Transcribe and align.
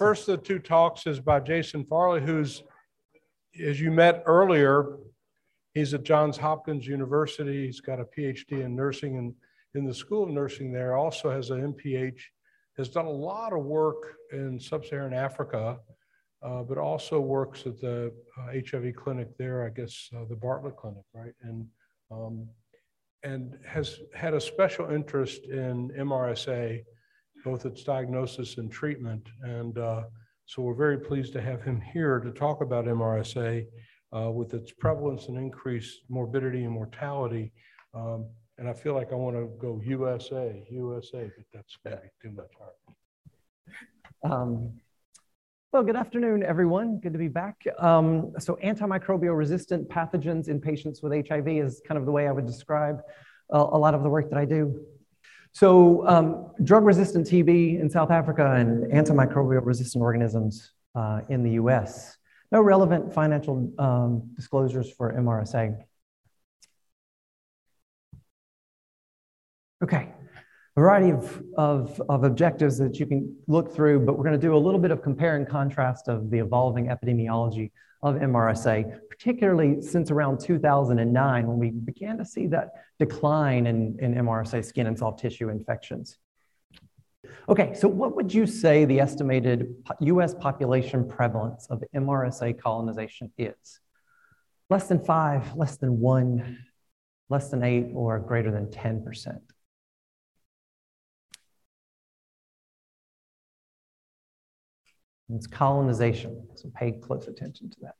First 0.00 0.30
of 0.30 0.40
the 0.40 0.46
two 0.46 0.58
talks 0.58 1.06
is 1.06 1.20
by 1.20 1.40
Jason 1.40 1.84
Farley, 1.84 2.22
who's, 2.22 2.62
as 3.62 3.78
you 3.78 3.90
met 3.90 4.22
earlier, 4.24 4.96
he's 5.74 5.92
at 5.92 6.04
Johns 6.04 6.38
Hopkins 6.38 6.86
University. 6.86 7.66
He's 7.66 7.82
got 7.82 8.00
a 8.00 8.06
PhD 8.06 8.64
in 8.64 8.74
nursing 8.74 9.18
and 9.18 9.34
in 9.74 9.84
the 9.84 9.92
School 9.92 10.22
of 10.22 10.30
Nursing 10.30 10.72
there, 10.72 10.96
also 10.96 11.28
has 11.28 11.50
an 11.50 11.74
MPH, 11.74 12.18
has 12.78 12.88
done 12.88 13.04
a 13.04 13.10
lot 13.10 13.52
of 13.52 13.62
work 13.62 14.14
in 14.32 14.58
sub-Saharan 14.58 15.12
Africa, 15.12 15.78
uh, 16.42 16.62
but 16.62 16.78
also 16.78 17.20
works 17.20 17.66
at 17.66 17.78
the 17.78 18.10
uh, 18.38 18.52
HIV 18.70 18.96
clinic 18.96 19.36
there, 19.36 19.66
I 19.66 19.68
guess 19.68 20.08
uh, 20.16 20.24
the 20.30 20.34
Bartlett 20.34 20.78
Clinic, 20.78 21.04
right? 21.12 21.34
And 21.42 21.66
um, 22.10 22.48
and 23.22 23.58
has 23.66 24.00
had 24.14 24.32
a 24.32 24.40
special 24.40 24.90
interest 24.90 25.44
in 25.44 25.90
MRSA, 25.90 26.84
both 27.44 27.66
its 27.66 27.82
diagnosis 27.82 28.58
and 28.58 28.70
treatment. 28.70 29.26
And 29.42 29.78
uh, 29.78 30.02
so 30.46 30.62
we're 30.62 30.74
very 30.74 30.98
pleased 30.98 31.32
to 31.34 31.40
have 31.40 31.62
him 31.62 31.80
here 31.80 32.20
to 32.20 32.30
talk 32.30 32.60
about 32.60 32.86
MRSA 32.86 33.66
uh, 34.16 34.30
with 34.30 34.54
its 34.54 34.72
prevalence 34.72 35.28
and 35.28 35.38
increased 35.38 36.00
morbidity 36.08 36.64
and 36.64 36.72
mortality. 36.72 37.52
Um, 37.94 38.26
and 38.58 38.68
I 38.68 38.72
feel 38.72 38.94
like 38.94 39.12
I 39.12 39.14
want 39.14 39.36
to 39.36 39.50
go 39.58 39.80
USA, 39.84 40.66
USA, 40.70 41.30
but 41.36 41.46
that's 41.52 41.76
going 41.84 41.96
to 41.96 42.02
be 42.02 42.08
too 42.22 42.34
much 42.34 42.50
hard. 42.58 44.32
Um, 44.32 44.72
well, 45.72 45.84
good 45.84 45.96
afternoon, 45.96 46.42
everyone. 46.42 46.98
Good 46.98 47.12
to 47.12 47.18
be 47.18 47.28
back. 47.28 47.56
Um, 47.78 48.32
so 48.40 48.58
antimicrobial 48.62 49.38
resistant 49.38 49.88
pathogens 49.88 50.48
in 50.48 50.60
patients 50.60 51.00
with 51.00 51.12
HIV 51.28 51.46
is 51.46 51.80
kind 51.86 51.96
of 51.96 52.06
the 52.06 52.12
way 52.12 52.26
I 52.26 52.32
would 52.32 52.46
describe 52.46 53.02
uh, 53.54 53.68
a 53.70 53.78
lot 53.78 53.94
of 53.94 54.02
the 54.02 54.08
work 54.08 54.28
that 54.30 54.38
I 54.38 54.44
do. 54.44 54.84
So 55.52 56.06
um, 56.06 56.50
drug 56.62 56.84
resistant 56.84 57.26
TB 57.26 57.80
in 57.80 57.90
South 57.90 58.10
Africa 58.10 58.54
and 58.54 58.84
antimicrobial 58.92 59.64
resistant 59.64 60.02
organisms 60.02 60.72
uh, 60.94 61.20
in 61.28 61.42
the 61.42 61.52
US. 61.52 62.16
No 62.52 62.60
relevant 62.60 63.12
financial 63.12 63.72
um, 63.78 64.30
disclosures 64.34 64.92
for 64.92 65.12
MRSA. 65.12 65.76
Okay, 69.82 70.12
a 70.76 70.80
variety 70.80 71.10
of, 71.10 71.42
of, 71.56 72.02
of 72.08 72.24
objectives 72.24 72.76
that 72.78 72.98
you 72.98 73.06
can 73.06 73.34
look 73.46 73.74
through, 73.74 74.00
but 74.00 74.18
we're 74.18 74.24
going 74.24 74.38
to 74.38 74.46
do 74.46 74.54
a 74.54 74.58
little 74.58 74.80
bit 74.80 74.90
of 74.90 75.02
compare 75.02 75.36
and 75.36 75.48
contrast 75.48 76.08
of 76.08 76.30
the 76.30 76.38
evolving 76.38 76.86
epidemiology 76.86 77.70
of 78.02 78.16
MRSA, 78.16 78.98
particularly 79.08 79.82
since 79.82 80.10
around 80.10 80.40
2009 80.40 81.46
when 81.46 81.58
we 81.58 81.70
began 81.70 82.16
to 82.18 82.24
see 82.24 82.46
that 82.46 82.70
decline 82.98 83.66
in, 83.66 83.96
in 84.00 84.14
MRSA 84.14 84.64
skin 84.64 84.86
and 84.86 84.98
soft 84.98 85.20
tissue 85.20 85.50
infections. 85.50 86.18
Okay, 87.48 87.74
so 87.74 87.88
what 87.88 88.16
would 88.16 88.32
you 88.32 88.46
say 88.46 88.84
the 88.84 89.00
estimated 89.00 89.74
US 90.00 90.34
population 90.34 91.06
prevalence 91.06 91.66
of 91.68 91.82
MRSA 91.94 92.58
colonization 92.58 93.30
is? 93.36 93.80
Less 94.70 94.88
than 94.88 95.04
five, 95.04 95.54
less 95.54 95.76
than 95.76 96.00
one, 96.00 96.58
less 97.28 97.50
than 97.50 97.62
eight, 97.62 97.90
or 97.92 98.18
greater 98.20 98.50
than 98.50 98.66
10%? 98.66 99.38
It's 105.34 105.46
colonization, 105.46 106.48
so 106.54 106.70
pay 106.74 106.92
close 106.92 107.28
attention 107.28 107.70
to 107.70 107.76
that. 107.82 107.94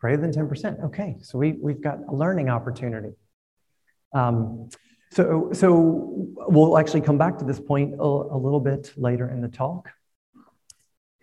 Greater 0.00 0.22
than 0.22 0.32
10%. 0.32 0.84
Okay, 0.84 1.18
so 1.20 1.36
we, 1.38 1.52
we've 1.60 1.82
got 1.82 1.98
a 2.08 2.14
learning 2.14 2.48
opportunity. 2.48 3.12
Um, 4.14 4.70
so, 5.12 5.50
so 5.52 6.28
we'll 6.48 6.78
actually 6.78 7.02
come 7.02 7.18
back 7.18 7.38
to 7.38 7.44
this 7.44 7.60
point 7.60 7.94
a, 7.94 8.02
a 8.02 8.38
little 8.38 8.60
bit 8.60 8.92
later 8.96 9.28
in 9.28 9.40
the 9.40 9.48
talk. 9.48 9.90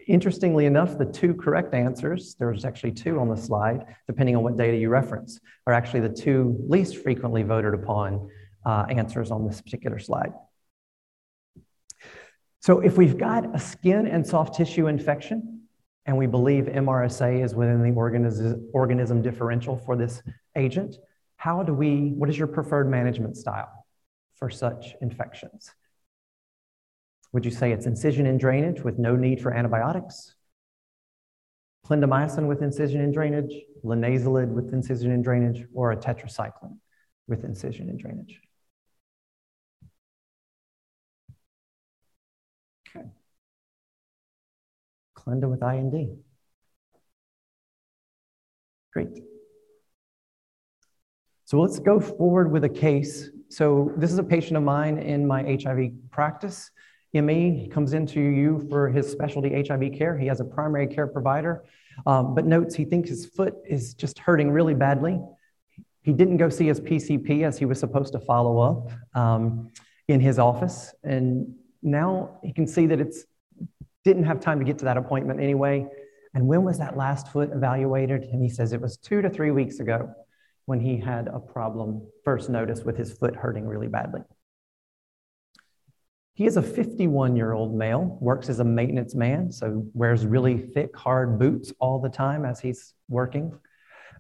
Interestingly 0.08 0.66
enough, 0.66 0.98
the 0.98 1.06
two 1.06 1.34
correct 1.34 1.74
answers, 1.74 2.36
there's 2.40 2.64
actually 2.64 2.94
two 2.94 3.20
on 3.20 3.28
the 3.28 3.36
slide, 3.36 3.86
depending 4.08 4.38
on 4.38 4.44
what 4.44 4.56
data 4.56 4.78
you 4.78 4.88
reference, 4.88 5.40
are 5.66 5.74
actually 5.74 6.00
the 6.00 6.10
two 6.10 6.58
least 6.68 7.04
frequently 7.04 7.44
voted 7.44 7.74
upon 7.74 8.30
uh, 8.66 8.86
answers 8.90 9.32
on 9.32 9.46
this 9.46 9.62
particular 9.62 10.00
slide. 10.00 10.32
So 12.62 12.80
if 12.80 12.98
we've 12.98 13.18
got 13.18 13.54
a 13.54 13.60
skin 13.60 14.08
and 14.08 14.26
soft 14.26 14.56
tissue 14.56 14.88
infection, 14.88 15.64
and 16.06 16.18
we 16.18 16.26
believe 16.26 16.66
MRSA 16.66 17.44
is 17.44 17.54
within 17.54 17.84
the 17.84 17.92
organism, 17.92 18.70
organism 18.74 19.22
differential 19.22 19.78
for 19.78 19.98
this 19.98 20.24
agent, 20.56 20.96
how 21.36 21.64
do 21.64 21.74
we, 21.74 22.14
what 22.16 22.30
is 22.30 22.38
your 22.38 22.48
preferred 22.48 22.90
management 22.90 23.36
style 23.36 23.86
for 24.36 24.50
such 24.50 24.96
infections? 25.02 25.70
Would 27.34 27.46
you 27.46 27.52
say 27.52 27.72
it's 27.72 27.86
incision 27.86 28.26
and 28.26 28.40
drainage 28.40 28.82
with 28.82 28.98
no 28.98 29.16
need 29.16 29.42
for 29.42 29.54
antibiotics? 29.54 30.36
Clindamycin 31.86 32.48
with 32.48 32.62
incision 32.62 33.02
and 33.02 33.14
drainage, 33.14 33.54
linezolid 33.84 34.50
with 34.50 34.74
incision 34.74 35.12
and 35.12 35.24
drainage, 35.24 35.66
or 35.74 35.92
a 35.92 35.98
tetracycline 35.98 36.78
with 37.28 37.44
incision 37.44 37.90
and 37.90 38.00
drainage? 38.00 38.40
Okay. 42.90 43.06
Clinda 45.14 45.48
with 45.48 45.62
IND. 45.62 46.18
Great. 48.94 49.24
So 51.46 51.62
let's 51.62 51.80
go 51.80 52.00
forward 52.00 52.52
with 52.52 52.66
a 52.66 52.70
case. 52.70 53.30
So 53.50 53.94
this 53.96 54.12
is 54.12 54.20
a 54.20 54.24
patient 54.24 54.58
of 54.58 54.64
mine 54.64 54.98
in 54.98 55.26
my 55.26 55.44
HIV 55.44 55.92
practice. 56.12 56.72
ME 57.22 57.70
comes 57.72 57.94
into 57.94 58.20
you 58.20 58.66
for 58.70 58.90
his 58.90 59.10
specialty 59.12 59.50
HIV 59.62 59.94
care. 59.98 60.18
He 60.18 60.28
has 60.28 60.40
a 60.40 60.46
primary 60.46 60.88
care 60.88 61.08
provider, 61.08 61.64
um, 62.06 62.36
but 62.36 62.46
notes 62.46 62.76
he 62.76 62.86
thinks 62.86 63.10
his 63.10 63.26
foot 63.26 63.56
is 63.66 63.94
just 63.94 64.20
hurting 64.20 64.52
really 64.52 64.74
badly. 64.74 65.20
He 66.04 66.14
didn't 66.14 66.38
go 66.38 66.50
see 66.50 66.68
his 66.68 66.80
PCP 66.80 67.44
as 67.44 67.58
he 67.58 67.66
was 67.66 67.80
supposed 67.80 68.14
to 68.14 68.20
follow 68.20 68.60
up 68.60 68.92
um, 69.14 69.72
in 70.08 70.20
his 70.20 70.40
office. 70.40 70.94
And 71.04 71.56
now 71.82 72.40
he 72.44 72.54
can 72.54 72.68
see 72.68 72.88
that 72.88 73.00
it's 73.00 73.26
didn't 74.08 74.24
have 74.24 74.40
time 74.40 74.58
to 74.60 74.66
get 74.66 74.78
to 74.80 74.86
that 74.86 74.96
appointment 74.96 75.42
anyway. 75.42 75.86
And 76.34 76.48
when 76.48 76.64
was 76.64 76.78
that 76.80 76.96
last 76.96 77.28
foot 77.28 77.50
evaluated? 77.52 78.24
And 78.24 78.42
he 78.42 78.48
says 78.48 78.72
it 78.72 78.80
was 78.80 78.96
two 78.96 79.22
to 79.22 79.30
three 79.30 79.52
weeks 79.52 79.80
ago 79.80 80.14
when 80.66 80.80
he 80.80 80.98
had 80.98 81.28
a 81.28 81.40
problem 81.40 82.08
first 82.24 82.50
noticed 82.50 82.86
with 82.86 82.96
his 82.96 83.12
foot 83.12 83.36
hurting 83.36 83.66
really 83.66 83.88
badly. 83.88 84.22
He 86.38 86.46
is 86.46 86.56
a 86.56 86.62
51 86.62 87.36
year 87.36 87.54
old 87.54 87.74
male, 87.74 88.16
works 88.22 88.48
as 88.48 88.60
a 88.60 88.64
maintenance 88.64 89.16
man, 89.16 89.52
so 89.52 89.84
wears 89.96 90.24
really 90.24 90.60
thick, 90.60 90.96
hard 90.96 91.40
boots 91.40 91.74
all 91.80 92.00
the 92.00 92.10
time 92.10 92.46
as 92.46 92.60
he's 92.60 92.94
working. 93.10 93.52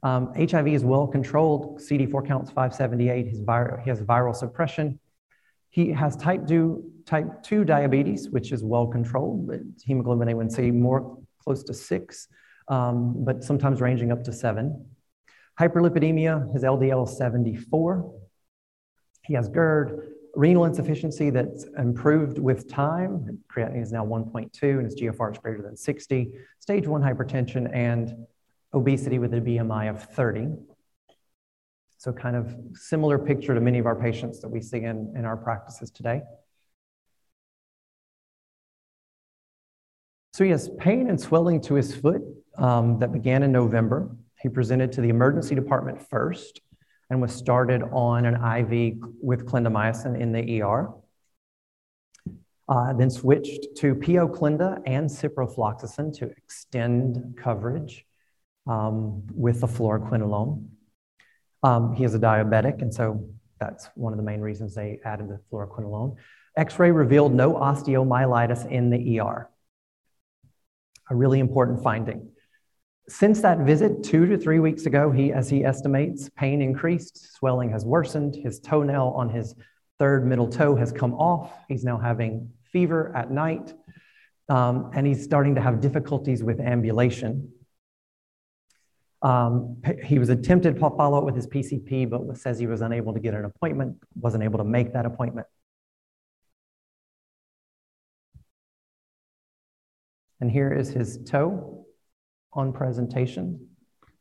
Um, 0.01 0.33
HIV 0.33 0.69
is 0.69 0.83
well 0.83 1.05
controlled. 1.05 1.79
CD4 1.79 2.27
counts 2.27 2.49
578. 2.49 3.27
His 3.27 3.41
vir- 3.41 3.81
he 3.83 3.91
has 3.91 4.01
viral 4.01 4.35
suppression. 4.35 4.99
He 5.69 5.91
has 5.91 6.15
type 6.15 6.47
2, 6.47 6.91
type 7.05 7.43
2 7.43 7.63
diabetes, 7.63 8.31
which 8.31 8.51
is 8.51 8.63
well 8.63 8.87
controlled. 8.87 9.51
Hemoglobin 9.85 10.27
A1C 10.27 10.73
more 10.73 11.19
close 11.43 11.61
to 11.65 11.73
six, 11.75 12.29
um, 12.67 13.13
but 13.25 13.43
sometimes 13.43 13.79
ranging 13.79 14.11
up 14.11 14.23
to 14.23 14.33
seven. 14.33 14.87
Hyperlipidemia, 15.59 16.51
his 16.51 16.63
LDL 16.63 17.07
is 17.07 17.15
74. 17.15 18.11
He 19.21 19.35
has 19.35 19.49
GERD, 19.49 20.15
renal 20.37 20.65
insufficiency 20.65 21.31
that's 21.31 21.65
improved 21.79 22.37
with 22.37 22.69
time. 22.69 23.39
Creatinine 23.51 23.81
is 23.81 23.91
now 23.91 24.05
1.2 24.05 24.61
and 24.61 24.85
his 24.85 24.95
GFR 24.95 25.31
is 25.31 25.39
greater 25.39 25.63
than 25.63 25.75
60. 25.75 26.31
Stage 26.59 26.85
one 26.85 27.01
hypertension 27.01 27.67
and 27.73 28.27
obesity 28.71 29.17
with 29.17 29.33
a 29.33 29.41
BMI 29.41 29.89
of 29.89 30.03
30. 30.03 30.49
So 31.97 32.13
kind 32.13 32.35
of 32.35 32.55
similar 32.73 33.17
picture 33.17 33.55
to 33.55 33.59
many 33.59 33.79
of 33.79 33.87
our 33.87 33.95
patients 33.95 34.39
that 34.41 34.49
we 34.49 34.61
see 34.61 34.77
in, 34.77 35.11
in 35.17 35.25
our 35.25 35.37
practices 35.37 35.89
today. 35.89 36.21
So 40.33 40.43
he 40.43 40.51
has 40.51 40.69
pain 40.77 41.09
and 41.09 41.19
swelling 41.19 41.61
to 41.61 41.73
his 41.73 41.95
foot 41.95 42.21
um, 42.59 42.99
that 42.99 43.11
began 43.11 43.41
in 43.41 43.51
November. 43.51 44.15
He 44.39 44.49
presented 44.49 44.91
to 44.91 45.01
the 45.01 45.09
emergency 45.09 45.55
department 45.55 46.07
first 46.07 46.61
and 47.09 47.21
was 47.21 47.33
started 47.33 47.83
on 47.91 48.25
an 48.25 48.35
IV 48.35 48.97
with 49.21 49.45
clindamycin 49.45 50.19
in 50.19 50.31
the 50.31 50.61
ER. 50.61 50.93
Uh, 52.69 52.91
then 52.93 53.09
switched 53.09 53.77
to 53.77 53.95
PO 53.95 54.27
Clinda 54.27 54.81
and 54.85 55.09
ciprofloxacin 55.09 56.13
to 56.17 56.25
extend 56.25 57.37
coverage 57.37 58.05
um, 58.67 59.23
with 59.33 59.61
the 59.61 59.67
fluoroquinolone. 59.67 60.67
Um, 61.63 61.93
he 61.93 62.03
is 62.03 62.13
a 62.13 62.19
diabetic, 62.19 62.81
and 62.81 62.93
so 62.93 63.29
that's 63.59 63.89
one 63.95 64.11
of 64.11 64.17
the 64.17 64.23
main 64.23 64.41
reasons 64.41 64.75
they 64.75 64.99
added 65.05 65.29
the 65.29 65.39
fluoroquinolone. 65.49 66.17
X-ray 66.57 66.91
revealed 66.91 67.33
no 67.33 67.53
osteomyelitis 67.53 68.69
in 68.69 68.89
the 68.89 69.19
ER. 69.19 69.49
A 71.09 71.15
really 71.15 71.39
important 71.39 71.81
finding. 71.81 72.31
Since 73.09 73.41
that 73.41 73.59
visit, 73.59 74.03
two 74.03 74.25
to 74.25 74.37
three 74.37 74.59
weeks 74.59 74.85
ago, 74.85 75.11
he, 75.11 75.31
as 75.31 75.49
he 75.49 75.63
estimates, 75.63 76.29
pain 76.35 76.61
increased, 76.61 77.35
swelling 77.35 77.69
has 77.71 77.85
worsened, 77.85 78.35
his 78.35 78.59
toenail 78.59 79.13
on 79.15 79.29
his 79.29 79.55
third 79.97 80.25
middle 80.27 80.47
toe 80.47 80.75
has 80.75 80.91
come 80.91 81.13
off. 81.13 81.53
He's 81.69 81.85
now 81.85 81.97
having 81.97 82.51
fever 82.65 83.15
at 83.15 83.31
night, 83.31 83.73
um, 84.49 84.91
and 84.93 85.07
he's 85.07 85.23
starting 85.23 85.55
to 85.55 85.61
have 85.61 85.79
difficulties 85.79 86.43
with 86.43 86.59
ambulation. 86.59 87.53
Um, 89.21 89.81
he 90.03 90.19
was 90.19 90.27
attempted 90.27 90.75
to 90.75 90.79
follow 90.79 91.17
up 91.17 91.23
with 91.23 91.35
his 91.35 91.47
PCP, 91.47 92.09
but 92.09 92.37
says 92.37 92.59
he 92.59 92.67
was 92.67 92.81
unable 92.81 93.13
to 93.13 93.21
get 93.21 93.33
an 93.33 93.45
appointment, 93.45 93.97
wasn't 94.15 94.43
able 94.43 94.57
to 94.57 94.65
make 94.65 94.91
that 94.93 95.05
appointment. 95.05 95.47
And 100.41 100.51
here 100.51 100.71
is 100.73 100.89
his 100.89 101.19
toe 101.25 101.76
on 102.53 102.73
presentation. 102.73 103.67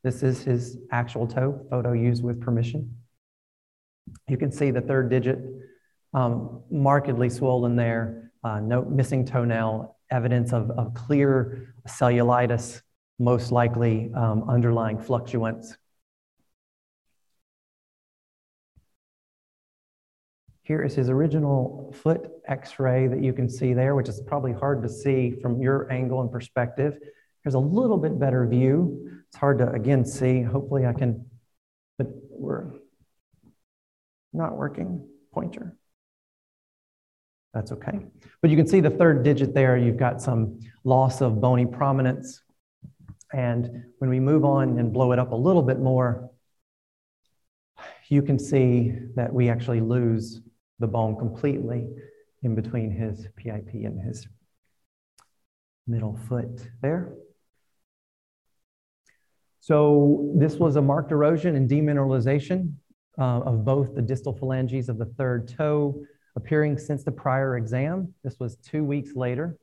This 0.03 0.23
is 0.23 0.43
his 0.43 0.79
actual 0.93 1.27
toe, 1.27 1.67
photo 1.71 1.93
used 1.93 2.23
with 2.23 2.41
permission. 2.41 2.97
You 4.29 4.37
can 4.37 4.53
see 4.53 4.71
the 4.71 4.81
third 4.81 5.11
digit 5.11 5.39
um, 6.15 6.63
markedly 6.71 7.29
swollen 7.29 7.77
there, 7.77 8.31
uh, 8.45 8.61
no 8.61 8.85
missing 8.85 9.25
toenail, 9.27 9.97
evidence 10.11 10.53
of, 10.53 10.71
of 10.71 10.95
clear 10.95 11.75
cellulitis 11.89 12.83
most 13.19 13.51
likely 13.51 14.11
um, 14.15 14.49
underlying 14.49 14.99
fluctuants. 14.99 15.77
Here 20.63 20.83
is 20.83 20.95
his 20.95 21.09
original 21.09 21.95
foot 22.03 22.29
x-ray 22.49 23.07
that 23.07 23.23
you 23.23 23.33
can 23.33 23.49
see 23.49 23.73
there, 23.73 23.95
which 23.95 24.09
is 24.09 24.21
probably 24.27 24.53
hard 24.53 24.83
to 24.83 24.89
see 24.89 25.35
from 25.41 25.63
your 25.63 25.91
angle 25.93 26.21
and 26.21 26.31
perspective. 26.31 26.99
Here's 27.47 27.55
a 27.55 27.61
little 27.61 27.97
bit 27.97 28.19
better 28.19 28.45
view. 28.45 29.09
It's 29.29 29.37
hard 29.37 29.59
to, 29.59 29.71
again, 29.71 30.05
see. 30.05 30.43
Hopefully 30.43 30.85
I 30.85 30.93
can, 30.93 31.27
but 31.97 32.09
we're 32.29 32.73
not 34.33 34.57
working. 34.57 35.07
Pointer. 35.33 35.77
That's 37.55 37.71
okay. 37.71 38.01
But 38.43 38.51
you 38.51 38.57
can 38.57 38.67
see 38.67 38.81
the 38.81 38.91
third 38.91 39.23
digit 39.23 39.55
there. 39.55 39.77
You've 39.77 39.97
got 39.97 40.21
some 40.21 40.59
loss 40.83 41.21
of 41.21 41.41
bony 41.41 41.67
prominence. 41.67 42.43
And 43.33 43.85
when 43.99 44.11
we 44.11 44.19
move 44.19 44.45
on 44.45 44.81
and 44.81 44.93
blow 44.93 45.13
it 45.13 45.21
up 45.21 45.31
a 45.31 45.37
little 45.37 45.63
bit 45.63 45.79
more, 45.79 46.29
you 48.09 48.23
can 48.23 48.41
see 48.41 48.93
that 49.15 49.33
we 49.33 49.51
actually 49.51 49.81
lose 49.81 50.41
the 50.81 50.89
bone 50.89 51.17
completely 51.17 51.87
in 52.43 52.57
between 52.57 52.91
his 52.91 53.25
PIP 53.37 53.69
and 53.73 54.01
his 54.01 54.27
middle 55.87 56.19
foot 56.29 56.69
there. 56.83 57.13
So 59.67 60.31
this 60.37 60.59
was 60.59 60.77
a 60.77 60.81
marked 60.81 61.11
erosion 61.11 61.57
and 61.57 61.69
demineralization 61.69 62.75
uh, 63.19 63.41
of 63.41 63.65
both 63.65 63.97
the 63.97 64.01
distal 64.01 64.33
phalanges 64.33 64.89
of 64.89 64.97
the 64.97 65.07
third 65.19 65.49
toe 65.49 66.05
appearing 66.37 66.79
since 66.79 67.03
the 67.03 67.11
prior 67.11 67.57
exam. 67.57 68.15
This 68.23 68.39
was 68.39 68.59
two 68.59 68.85
weeks 68.85 69.17
later, 69.17 69.59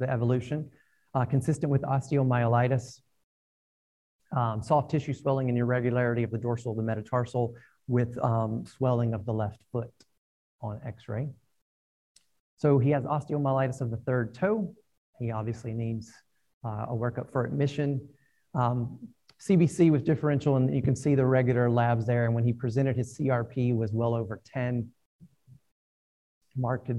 the 0.00 0.10
evolution 0.10 0.68
uh, 1.14 1.24
consistent 1.24 1.70
with 1.70 1.82
osteomyelitis, 1.82 3.00
um, 4.36 4.60
soft 4.60 4.90
tissue 4.90 5.14
swelling 5.14 5.48
and 5.48 5.56
irregularity 5.56 6.24
of 6.24 6.32
the 6.32 6.38
dorsal, 6.38 6.72
of 6.72 6.76
the 6.76 6.82
metatarsal, 6.82 7.54
with 7.86 8.18
um, 8.18 8.64
swelling 8.66 9.14
of 9.14 9.24
the 9.24 9.32
left 9.32 9.60
foot 9.70 9.92
on 10.60 10.80
x-ray. 10.84 11.28
So 12.56 12.80
he 12.80 12.90
has 12.90 13.04
osteomyelitis 13.04 13.80
of 13.82 13.92
the 13.92 13.98
third 13.98 14.34
toe. 14.34 14.74
He 15.20 15.30
obviously 15.30 15.74
needs 15.74 16.12
uh, 16.64 16.86
a 16.88 16.92
workup 16.92 17.30
for 17.30 17.44
admission. 17.44 18.00
Um, 18.52 18.98
CBC 19.40 19.90
was 19.90 20.02
differential, 20.02 20.56
and 20.56 20.74
you 20.74 20.82
can 20.82 20.96
see 20.96 21.14
the 21.14 21.24
regular 21.24 21.70
labs 21.70 22.06
there. 22.06 22.24
And 22.24 22.34
when 22.34 22.44
he 22.44 22.52
presented, 22.52 22.96
his 22.96 23.16
CRP 23.16 23.76
was 23.76 23.92
well 23.92 24.14
over 24.14 24.40
10, 24.44 24.90
marked 26.56 26.90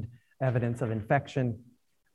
evidence 0.41 0.81
of 0.81 0.91
infection. 0.91 1.59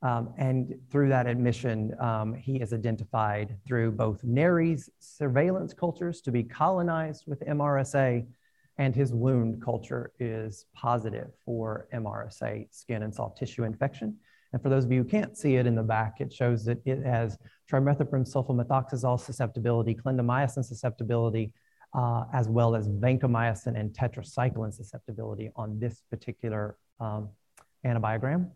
Um, 0.01 0.33
and 0.37 0.75
through 0.91 1.09
that 1.09 1.27
admission, 1.27 1.93
um, 1.99 2.33
he 2.33 2.57
is 2.57 2.73
identified 2.73 3.57
through 3.67 3.91
both 3.91 4.23
Nares 4.23 4.89
surveillance 4.99 5.73
cultures 5.73 6.21
to 6.21 6.31
be 6.31 6.43
colonized 6.43 7.25
with 7.27 7.39
MRSA, 7.41 8.25
and 8.77 8.95
his 8.95 9.13
wound 9.13 9.61
culture 9.63 10.11
is 10.19 10.65
positive 10.75 11.29
for 11.45 11.87
MRSA 11.93 12.67
skin 12.71 13.03
and 13.03 13.13
soft 13.13 13.37
tissue 13.37 13.63
infection. 13.63 14.17
And 14.55 14.63
for 14.63 14.69
those 14.69 14.85
of 14.85 14.91
you 14.93 15.03
who 15.03 15.09
can't 15.09 15.37
see 15.37 15.57
it 15.57 15.67
in 15.67 15.75
the 15.75 15.83
back, 15.83 16.21
it 16.21 16.31
shows 16.31 16.63
that 16.63 16.77
it 16.85 17.03
has 17.03 17.37
trimethoprim 17.69 18.23
sulfamethoxazole 18.25 19.19
susceptibility, 19.19 19.93
clindamycin 19.93 20.63
susceptibility, 20.63 21.51
uh, 21.93 22.23
as 22.31 22.47
well 22.47 22.73
as 22.73 22.87
vancomycin 22.87 23.77
and 23.77 23.91
tetracycline 23.91 24.73
susceptibility 24.73 25.51
on 25.57 25.77
this 25.77 26.03
particular 26.09 26.77
um, 27.01 27.27
antibiogram. 27.85 28.49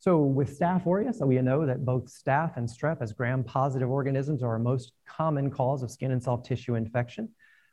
So 0.00 0.18
with 0.18 0.58
Staph 0.58 0.84
aureus, 0.84 1.20
we 1.20 1.40
know 1.42 1.64
that 1.64 1.84
both 1.84 2.06
staph 2.06 2.56
and 2.56 2.68
strep 2.68 3.00
as 3.00 3.12
gram-positive 3.12 3.88
organisms 3.88 4.42
are 4.42 4.48
our 4.48 4.58
most 4.58 4.94
common 5.06 5.48
cause 5.48 5.84
of 5.84 5.92
skin 5.92 6.10
and 6.10 6.20
soft 6.20 6.44
tissue 6.44 6.74
infection. 6.74 7.28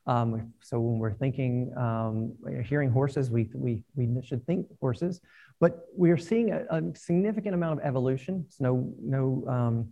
Um, 0.07 0.53
so 0.61 0.79
when 0.79 0.99
we're 0.99 1.13
thinking, 1.13 1.73
um, 1.77 2.33
hearing 2.63 2.91
horses, 2.91 3.31
we, 3.31 3.49
we, 3.53 3.83
we 3.95 4.21
should 4.23 4.45
think 4.45 4.67
horses, 4.79 5.19
but 5.59 5.87
we 5.97 6.11
are 6.11 6.17
seeing 6.17 6.51
a, 6.51 6.65
a 6.69 6.81
significant 6.95 7.55
amount 7.55 7.79
of 7.79 7.85
evolution. 7.85 8.45
It's 8.47 8.61
no, 8.61 8.93
no 9.01 9.43
um, 9.47 9.87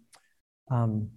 um 0.71 1.09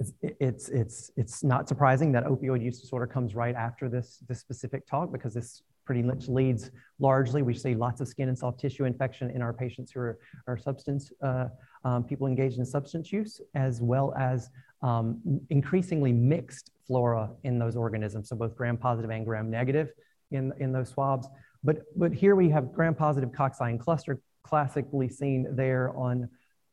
it's, 0.00 0.12
it's, 0.22 0.68
it's, 0.70 1.10
it's 1.16 1.44
not 1.44 1.68
surprising 1.68 2.10
that 2.12 2.24
opioid 2.24 2.64
use 2.64 2.80
disorder 2.80 3.06
comes 3.06 3.34
right 3.34 3.54
after 3.54 3.88
this, 3.88 4.22
this 4.28 4.40
specific 4.40 4.86
talk 4.86 5.12
because 5.12 5.34
this 5.34 5.62
pretty 5.84 6.02
much 6.02 6.26
leads 6.26 6.70
largely. 6.98 7.42
We 7.42 7.52
see 7.52 7.74
lots 7.74 8.00
of 8.00 8.08
skin 8.08 8.28
and 8.28 8.38
soft 8.38 8.60
tissue 8.60 8.84
infection 8.84 9.30
in 9.30 9.42
our 9.42 9.52
patients 9.52 9.92
who 9.92 10.00
are, 10.00 10.18
are 10.46 10.56
substance, 10.56 11.12
uh, 11.22 11.48
um, 11.84 12.04
people 12.04 12.26
engaged 12.26 12.58
in 12.58 12.64
substance 12.64 13.12
use, 13.12 13.40
as 13.54 13.82
well 13.82 14.14
as 14.18 14.50
um, 14.82 15.40
increasingly 15.50 16.12
mixed 16.12 16.70
flora 16.86 17.30
in 17.44 17.58
those 17.58 17.76
organisms. 17.76 18.28
So 18.28 18.36
both 18.36 18.56
gram-positive 18.56 19.10
and 19.10 19.24
gram-negative 19.24 19.92
in, 20.30 20.52
in 20.58 20.72
those 20.72 20.88
swabs. 20.88 21.28
But, 21.62 21.82
but 21.96 22.12
here 22.12 22.34
we 22.34 22.48
have 22.50 22.72
gram-positive 22.72 23.30
cocci 23.30 23.78
cluster 23.78 24.20
classically 24.42 25.08
seen 25.08 25.46
there 25.54 25.94
on 25.96 26.28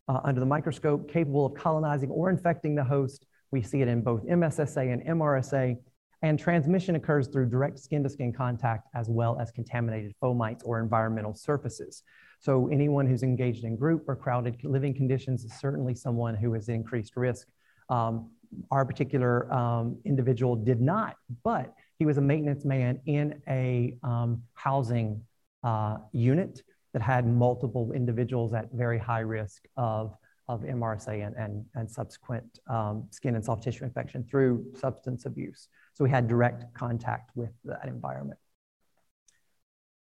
uh, 0.07 0.21
under 0.23 0.39
the 0.39 0.45
microscope, 0.45 1.11
capable 1.11 1.45
of 1.45 1.53
colonizing 1.53 2.09
or 2.09 2.29
infecting 2.29 2.75
the 2.75 2.83
host. 2.83 3.25
We 3.51 3.61
see 3.61 3.81
it 3.81 3.87
in 3.87 4.01
both 4.01 4.25
MSSA 4.25 4.93
and 4.93 5.01
MRSA, 5.03 5.77
and 6.21 6.39
transmission 6.39 6.95
occurs 6.95 7.27
through 7.27 7.49
direct 7.49 7.79
skin 7.79 8.03
to 8.03 8.09
skin 8.09 8.33
contact 8.33 8.87
as 8.95 9.09
well 9.09 9.37
as 9.39 9.51
contaminated 9.51 10.13
fomites 10.21 10.61
or 10.65 10.79
environmental 10.79 11.33
surfaces. 11.33 12.03
So 12.39 12.67
anyone 12.69 13.07
who's 13.07 13.23
engaged 13.23 13.63
in 13.63 13.75
group 13.75 14.05
or 14.07 14.15
crowded 14.15 14.57
living 14.63 14.93
conditions 14.93 15.43
is 15.43 15.53
certainly 15.59 15.95
someone 15.95 16.35
who 16.35 16.53
has 16.53 16.69
increased 16.69 17.15
risk. 17.15 17.47
Um, 17.89 18.31
our 18.71 18.85
particular 18.85 19.51
um, 19.53 19.97
individual 20.05 20.55
did 20.55 20.81
not, 20.81 21.15
but 21.43 21.73
he 21.99 22.05
was 22.05 22.17
a 22.17 22.21
maintenance 22.21 22.63
man 22.63 22.99
in 23.05 23.41
a 23.47 23.97
um, 24.03 24.41
housing 24.53 25.21
uh, 25.63 25.97
unit 26.11 26.61
that 26.93 27.01
had 27.01 27.27
multiple 27.27 27.91
individuals 27.91 28.53
at 28.53 28.71
very 28.71 28.97
high 28.97 29.19
risk 29.19 29.67
of 29.75 30.15
of 30.47 30.61
MRSA 30.61 31.27
and, 31.27 31.35
and, 31.35 31.65
and 31.75 31.91
subsequent 31.91 32.59
um, 32.69 33.05
skin 33.11 33.35
and 33.35 33.43
soft 33.43 33.63
tissue 33.63 33.83
infection 33.83 34.23
through 34.23 34.65
substance 34.79 35.25
abuse. 35.25 35.67
So 35.93 36.03
we 36.03 36.09
had 36.09 36.27
direct 36.27 36.73
contact 36.73 37.31
with 37.35 37.51
that 37.65 37.85
environment. 37.85 38.39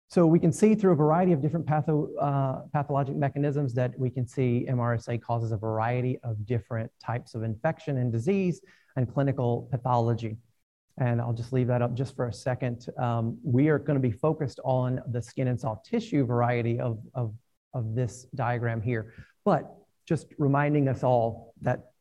So 0.10 0.26
we 0.26 0.40
can 0.40 0.54
see 0.54 0.74
through 0.74 0.94
a 0.94 0.96
variety 0.96 1.34
of 1.34 1.42
different 1.42 1.66
patho, 1.66 2.08
uh, 2.22 2.62
pathologic 2.72 3.16
mechanisms 3.18 3.74
that 3.74 3.98
we 4.00 4.10
can 4.10 4.26
see 4.26 4.66
MRSA 4.70 5.22
causes 5.22 5.52
a 5.52 5.58
variety 5.58 6.18
of 6.24 6.46
different 6.46 6.90
types 7.04 7.36
of 7.36 7.44
infection 7.44 7.98
and 7.98 8.12
disease 8.12 8.62
and 8.96 9.12
clinical 9.14 9.68
pathology. 9.70 10.38
And 10.98 11.20
I'll 11.20 11.34
just 11.34 11.52
leave 11.52 11.68
that 11.68 11.82
up 11.82 11.94
just 11.94 12.16
for 12.16 12.28
a 12.28 12.34
second. 12.34 12.88
Um, 12.98 13.38
we 13.44 13.68
are 13.68 13.78
going 13.78 14.02
to 14.02 14.08
be 14.08 14.12
focused 14.12 14.62
on 14.64 15.02
the 15.12 15.22
skin 15.22 15.50
and 15.50 15.60
soft 15.60 15.86
tissue 15.86 16.26
variety 16.26 16.80
of, 16.80 17.00
of, 17.14 17.34
of 17.74 17.94
this 17.94 18.28
diagram 18.34 18.82
here. 18.82 19.14
But 19.44 19.76
just 20.08 20.28
reminding 20.38 20.88
us 20.88 21.04
all 21.04 21.54
that 21.62 21.92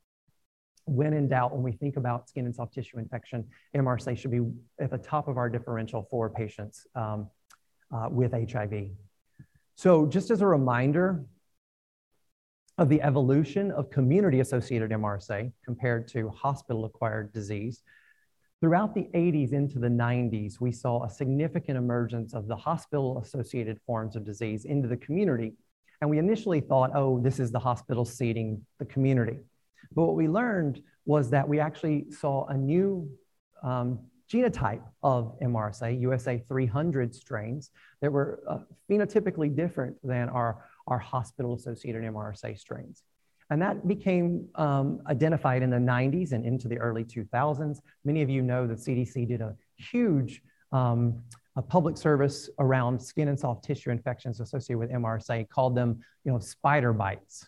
when 0.84 1.12
in 1.12 1.28
doubt, 1.28 1.52
when 1.52 1.64
we 1.64 1.72
think 1.72 1.96
about 1.96 2.28
skin 2.28 2.46
and 2.46 2.54
soft 2.54 2.72
tissue 2.72 2.98
infection, 2.98 3.44
MRSA 3.76 4.16
should 4.16 4.30
be 4.30 4.42
at 4.80 4.92
the 4.92 4.98
top 4.98 5.26
of 5.26 5.36
our 5.36 5.50
differential 5.50 6.06
for 6.08 6.30
patients 6.30 6.86
um, 6.94 7.28
uh, 7.94 8.08
with 8.10 8.32
HIV. 8.32 8.90
So 9.74 10.06
just 10.06 10.30
as 10.30 10.40
a 10.40 10.46
reminder 10.46 11.24
of 12.78 12.88
the 12.88 13.00
evolution 13.02 13.70
of 13.70 13.90
community-associated 13.90 14.90
MRSA 14.90 15.52
compared 15.64 16.08
to 16.08 16.28
hospital-acquired 16.30 17.32
disease, 17.32 17.82
throughout 18.60 18.94
the 18.94 19.08
80s 19.14 19.52
into 19.52 19.78
the 19.78 19.88
90s, 19.88 20.60
we 20.60 20.72
saw 20.72 21.04
a 21.04 21.10
significant 21.10 21.76
emergence 21.76 22.34
of 22.34 22.48
the 22.48 22.56
hospital-associated 22.56 23.80
forms 23.86 24.16
of 24.16 24.24
disease 24.24 24.64
into 24.64 24.88
the 24.88 24.96
community 24.96 25.52
And 26.00 26.10
we 26.10 26.18
initially 26.18 26.60
thought, 26.60 26.90
oh, 26.94 27.20
this 27.20 27.40
is 27.40 27.50
the 27.50 27.58
hospital 27.58 28.04
seeding 28.04 28.64
the 28.78 28.84
community. 28.84 29.38
But 29.94 30.04
what 30.04 30.14
we 30.14 30.28
learned 30.28 30.82
was 31.06 31.30
that 31.30 31.48
we 31.48 31.58
actually 31.58 32.10
saw 32.10 32.46
a 32.46 32.56
new 32.56 33.10
um, 33.62 34.00
genotype 34.32 34.82
of 35.02 35.38
MRSA, 35.40 36.00
USA 36.00 36.42
300 36.48 37.14
strains, 37.14 37.70
that 38.00 38.10
were 38.10 38.42
uh, 38.48 38.58
phenotypically 38.90 39.54
different 39.54 39.96
than 40.02 40.28
our, 40.28 40.64
our 40.86 40.98
hospital 40.98 41.54
associated 41.54 42.02
MRSA 42.02 42.58
strains. 42.58 43.02
And 43.50 43.62
that 43.62 43.86
became 43.86 44.48
um, 44.56 45.00
identified 45.06 45.62
in 45.62 45.70
the 45.70 45.76
90s 45.76 46.32
and 46.32 46.44
into 46.44 46.66
the 46.66 46.78
early 46.78 47.04
2000s. 47.04 47.78
Many 48.04 48.22
of 48.22 48.28
you 48.28 48.42
know 48.42 48.66
that 48.66 48.78
CDC 48.78 49.28
did 49.28 49.40
a 49.40 49.54
huge 49.76 50.42
um, 50.72 51.22
a 51.56 51.62
public 51.62 51.96
service 51.96 52.50
around 52.58 53.00
skin 53.00 53.28
and 53.28 53.38
soft 53.38 53.64
tissue 53.64 53.90
infections 53.90 54.40
associated 54.40 54.78
with 54.78 54.90
MRSA, 54.90 55.48
called 55.48 55.74
them, 55.74 56.00
you 56.24 56.32
know, 56.32 56.38
spider 56.38 56.92
bites. 56.92 57.46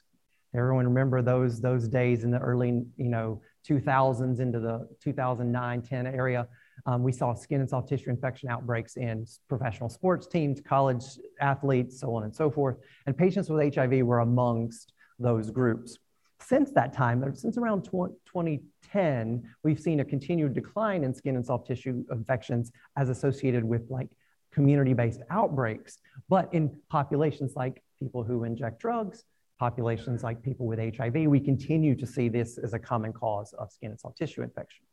Everyone 0.55 0.87
remember 0.87 1.21
those, 1.21 1.61
those 1.61 1.89
days 1.89 2.25
in 2.25 2.31
the 2.31 2.39
early, 2.39 2.87
you 2.97 3.09
know, 3.09 3.43
2000s 3.69 4.41
into 4.41 4.61
the 4.61 4.89
2009, 5.03 5.83
10 5.83 6.07
area. 6.07 6.49
Um, 6.87 7.03
we 7.03 7.13
saw 7.13 7.35
skin 7.35 7.61
and 7.61 7.69
soft 7.69 7.89
tissue 7.89 8.11
infection 8.11 8.49
outbreaks 8.49 8.97
in 8.97 9.27
professional 9.49 9.89
sports 9.89 10.27
teams, 10.27 10.61
college 10.61 11.05
athletes, 11.41 12.01
so 12.01 12.15
on 12.15 12.25
and 12.25 12.35
so 12.35 12.51
forth. 12.51 12.77
And 13.07 13.17
patients 13.17 13.49
with 13.49 13.75
HIV 13.75 14.05
were 14.05 14.21
amongst 14.21 14.93
those 15.19 15.51
groups. 15.51 15.99
Since 16.41 16.71
that 16.73 16.93
time, 16.93 17.35
since 17.35 17.59
around 17.59 17.83
2010, 17.83 19.43
we've 19.65 19.81
seen 19.81 20.01
a 20.01 20.05
continued 20.05 20.55
decline 20.55 21.03
in 21.03 21.13
skin 21.13 21.37
and 21.37 21.45
soft 21.45 21.67
tissue 21.67 22.05
infections 22.13 22.71
as 22.97 23.09
associated 23.09 23.65
with 23.65 23.91
like 23.91 24.09
community-based 24.53 25.21
outbreaks. 25.31 25.99
But 26.29 26.53
in 26.55 26.71
populations 26.89 27.57
like 27.57 27.83
people 27.99 28.23
who 28.23 28.45
inject 28.45 28.81
drugs, 28.81 29.25
populations 29.59 30.23
like 30.23 30.43
people 30.43 30.67
with 30.67 30.79
HIV, 30.79 31.15
we 31.27 31.41
continue 31.41 31.97
to 31.97 32.07
see 32.07 32.29
this 32.29 32.59
as 32.59 32.73
a 32.73 32.79
common 32.79 33.13
cause 33.13 33.53
of 33.55 33.73
skin 33.73 33.91
and 33.91 34.01
soft 34.01 34.19
tissue 34.19 34.43
infection. 34.43 34.88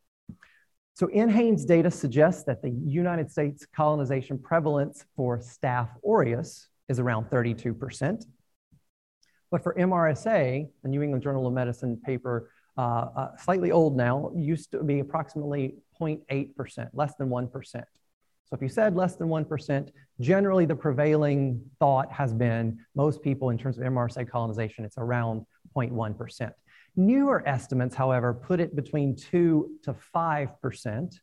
So 0.95 1.07
NHANES 1.07 1.67
data 1.67 1.91
suggests 1.91 2.45
that 2.45 2.61
the 2.61 2.69
United 2.69 3.29
States 3.29 3.67
colonization 3.75 4.39
prevalence 4.39 5.03
for 5.17 5.39
Staph 5.39 5.89
aureus 6.07 6.69
is 6.87 6.99
around 6.99 7.25
32%. 7.25 8.25
But 9.51 9.61
for 9.61 9.73
MRSA, 9.73 10.65
the 10.83 10.89
New 10.89 11.01
England 11.01 11.21
Journal 11.21 11.47
of 11.47 11.53
Medicine 11.53 11.97
paper, 11.97 12.49
uh, 12.77 13.07
uh, 13.13 13.37
slightly 13.37 13.73
old 13.73 13.97
now, 13.97 14.31
used 14.37 14.71
to 14.71 14.83
be 14.83 15.01
approximately 15.01 15.75
0.8%, 15.99 16.89
less 16.93 17.13
than 17.15 17.27
1%. 17.27 17.51
So 17.73 17.83
if 18.53 18.61
you 18.61 18.69
said 18.69 18.95
less 18.95 19.17
than 19.17 19.27
1%, 19.27 19.89
generally 20.21 20.65
the 20.65 20.75
prevailing 20.75 21.61
thought 21.77 22.09
has 22.09 22.33
been 22.33 22.79
most 22.95 23.21
people 23.21 23.49
in 23.49 23.57
terms 23.57 23.77
of 23.77 23.83
MRSA 23.83 24.29
colonization, 24.29 24.85
it's 24.85 24.97
around 24.97 25.45
0.1%. 25.75 26.53
Newer 26.95 27.47
estimates, 27.47 27.95
however, 27.95 28.33
put 28.33 28.59
it 28.59 28.75
between 28.75 29.15
2 29.15 29.79
to 29.83 29.95
5% 30.15 31.19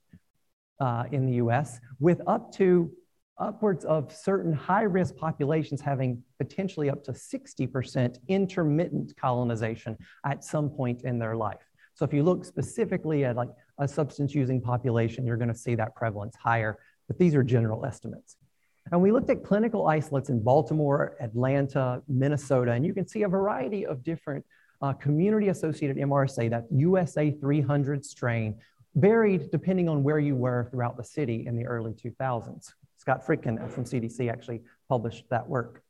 uh, 0.80 1.04
in 1.12 1.26
the 1.26 1.34
US, 1.34 1.80
with 1.98 2.20
up 2.26 2.52
to 2.54 2.90
upwards 3.38 3.84
of 3.84 4.14
certain 4.14 4.52
high 4.52 4.82
risk 4.82 5.16
populations 5.16 5.80
having 5.80 6.22
potentially 6.38 6.90
up 6.90 7.02
to 7.04 7.12
60% 7.12 8.18
intermittent 8.28 9.16
colonization 9.16 9.96
at 10.24 10.44
some 10.44 10.68
point 10.70 11.02
in 11.02 11.18
their 11.18 11.36
life. 11.36 11.62
So 11.94 12.04
if 12.04 12.12
you 12.12 12.22
look 12.22 12.44
specifically 12.44 13.24
at 13.24 13.36
like 13.36 13.50
a 13.78 13.88
substance 13.88 14.34
using 14.34 14.60
population, 14.60 15.26
you're 15.26 15.36
going 15.36 15.52
to 15.52 15.58
see 15.58 15.74
that 15.74 15.94
prevalence 15.94 16.36
higher, 16.36 16.78
but 17.08 17.18
these 17.18 17.34
are 17.34 17.42
general 17.42 17.84
estimates. 17.84 18.36
And 18.90 19.00
we 19.00 19.12
looked 19.12 19.30
at 19.30 19.44
clinical 19.44 19.86
isolates 19.86 20.28
in 20.28 20.42
Baltimore, 20.42 21.16
Atlanta, 21.20 22.02
Minnesota, 22.08 22.72
and 22.72 22.84
you 22.84 22.94
can 22.94 23.06
see 23.06 23.22
a 23.22 23.28
variety 23.28 23.86
of 23.86 24.02
different 24.02 24.44
uh, 24.82 24.92
community 24.94 25.48
associated 25.48 25.96
MRSA, 25.96 26.50
that 26.50 26.66
USA 26.70 27.30
300 27.30 28.04
strain, 28.04 28.58
varied 28.94 29.50
depending 29.50 29.88
on 29.88 30.02
where 30.02 30.18
you 30.18 30.34
were 30.34 30.68
throughout 30.70 30.96
the 30.96 31.04
city 31.04 31.46
in 31.46 31.56
the 31.56 31.64
early 31.64 31.92
2000s. 31.92 32.72
Scott 32.98 33.26
Fridkin 33.26 33.70
from 33.70 33.84
CDC 33.84 34.30
actually 34.30 34.60
published 34.88 35.24
that 35.30 35.48
work. 35.48 35.82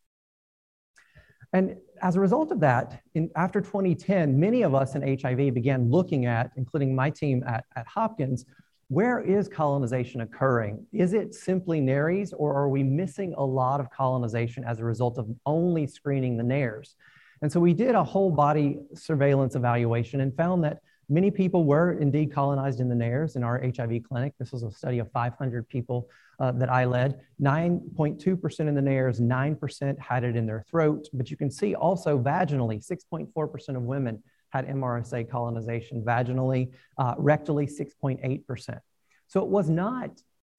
And 1.53 1.77
as 2.01 2.17
a 2.17 2.21
result 2.21 2.51
of 2.51 2.61
that, 2.61 3.03
in, 3.15 3.31
after 3.37 3.61
2010, 3.61 4.39
many 4.39 4.63
of 4.63 4.75
us 4.75 4.95
in 4.95 5.19
HIV 5.21 5.53
began 5.53 5.91
looking 5.91 6.25
at, 6.25 6.51
including 6.57 6.95
my 6.95 7.11
team 7.11 7.45
at, 7.47 7.65
at 7.77 7.87
Hopkins, 7.87 8.47
where 8.89 9.21
is 9.21 9.49
colonization 9.49 10.23
occurring? 10.23 10.87
Is 10.93 11.13
it 11.13 11.35
simply 11.35 11.81
nares, 11.81 12.33
or 12.33 12.55
are 12.55 12.69
we 12.69 12.83
missing 12.83 13.35
a 13.37 13.45
lot 13.45 13.81
of 13.81 13.91
colonization 13.91 14.65
as 14.65 14.81
a 14.81 14.85
result 14.85 15.19
of 15.19 15.29
only 15.47 15.87
screening 15.87 16.37
the 16.37 16.43
nares? 16.43 16.97
And 17.43 17.51
so 17.51 17.59
we 17.59 17.75
did 17.75 17.95
a 17.97 18.05
whole 18.05 18.31
body 18.31 18.79
surveillance 18.95 19.57
evaluation 19.57 20.21
and 20.21 20.35
found 20.35 20.63
that 20.65 20.79
many 21.09 21.31
people 21.31 21.65
were 21.65 21.99
indeed 21.99 22.33
colonized 22.33 22.81
in 22.81 22.89
the 22.89 22.95
nares 22.95 23.35
in 23.35 23.43
our 23.43 23.61
HIV 23.61 24.05
clinic. 24.09 24.33
This 24.39 24.53
was 24.53 24.63
a 24.63 24.71
study 24.71 25.01
of 25.01 25.11
500 25.11 25.69
people 25.69 26.09
uh, 26.39 26.53
that 26.53 26.71
I 26.71 26.85
led. 26.85 27.21
9.2% 27.41 28.61
in 28.61 28.75
the 28.75 28.81
nares, 28.81 29.21
9% 29.21 29.99
had 29.99 30.25
it 30.25 30.37
in 30.37 30.47
their 30.47 30.65
throat. 30.71 31.09
But 31.13 31.31
you 31.31 31.37
can 31.37 31.51
see 31.51 31.75
also 31.75 32.19
vaginally, 32.19 32.85
6.4% 32.85 33.77
of 33.77 33.83
women 33.83 34.23
had 34.51 34.69
MRSA 34.69 35.29
colonization 35.29 36.03
vaginally, 36.03 36.71
uh, 36.99 37.17
rectally, 37.17 37.69
6.8%. 37.69 38.79
So 39.27 39.41
it 39.41 39.49
was 39.49 39.69
not 39.69 40.11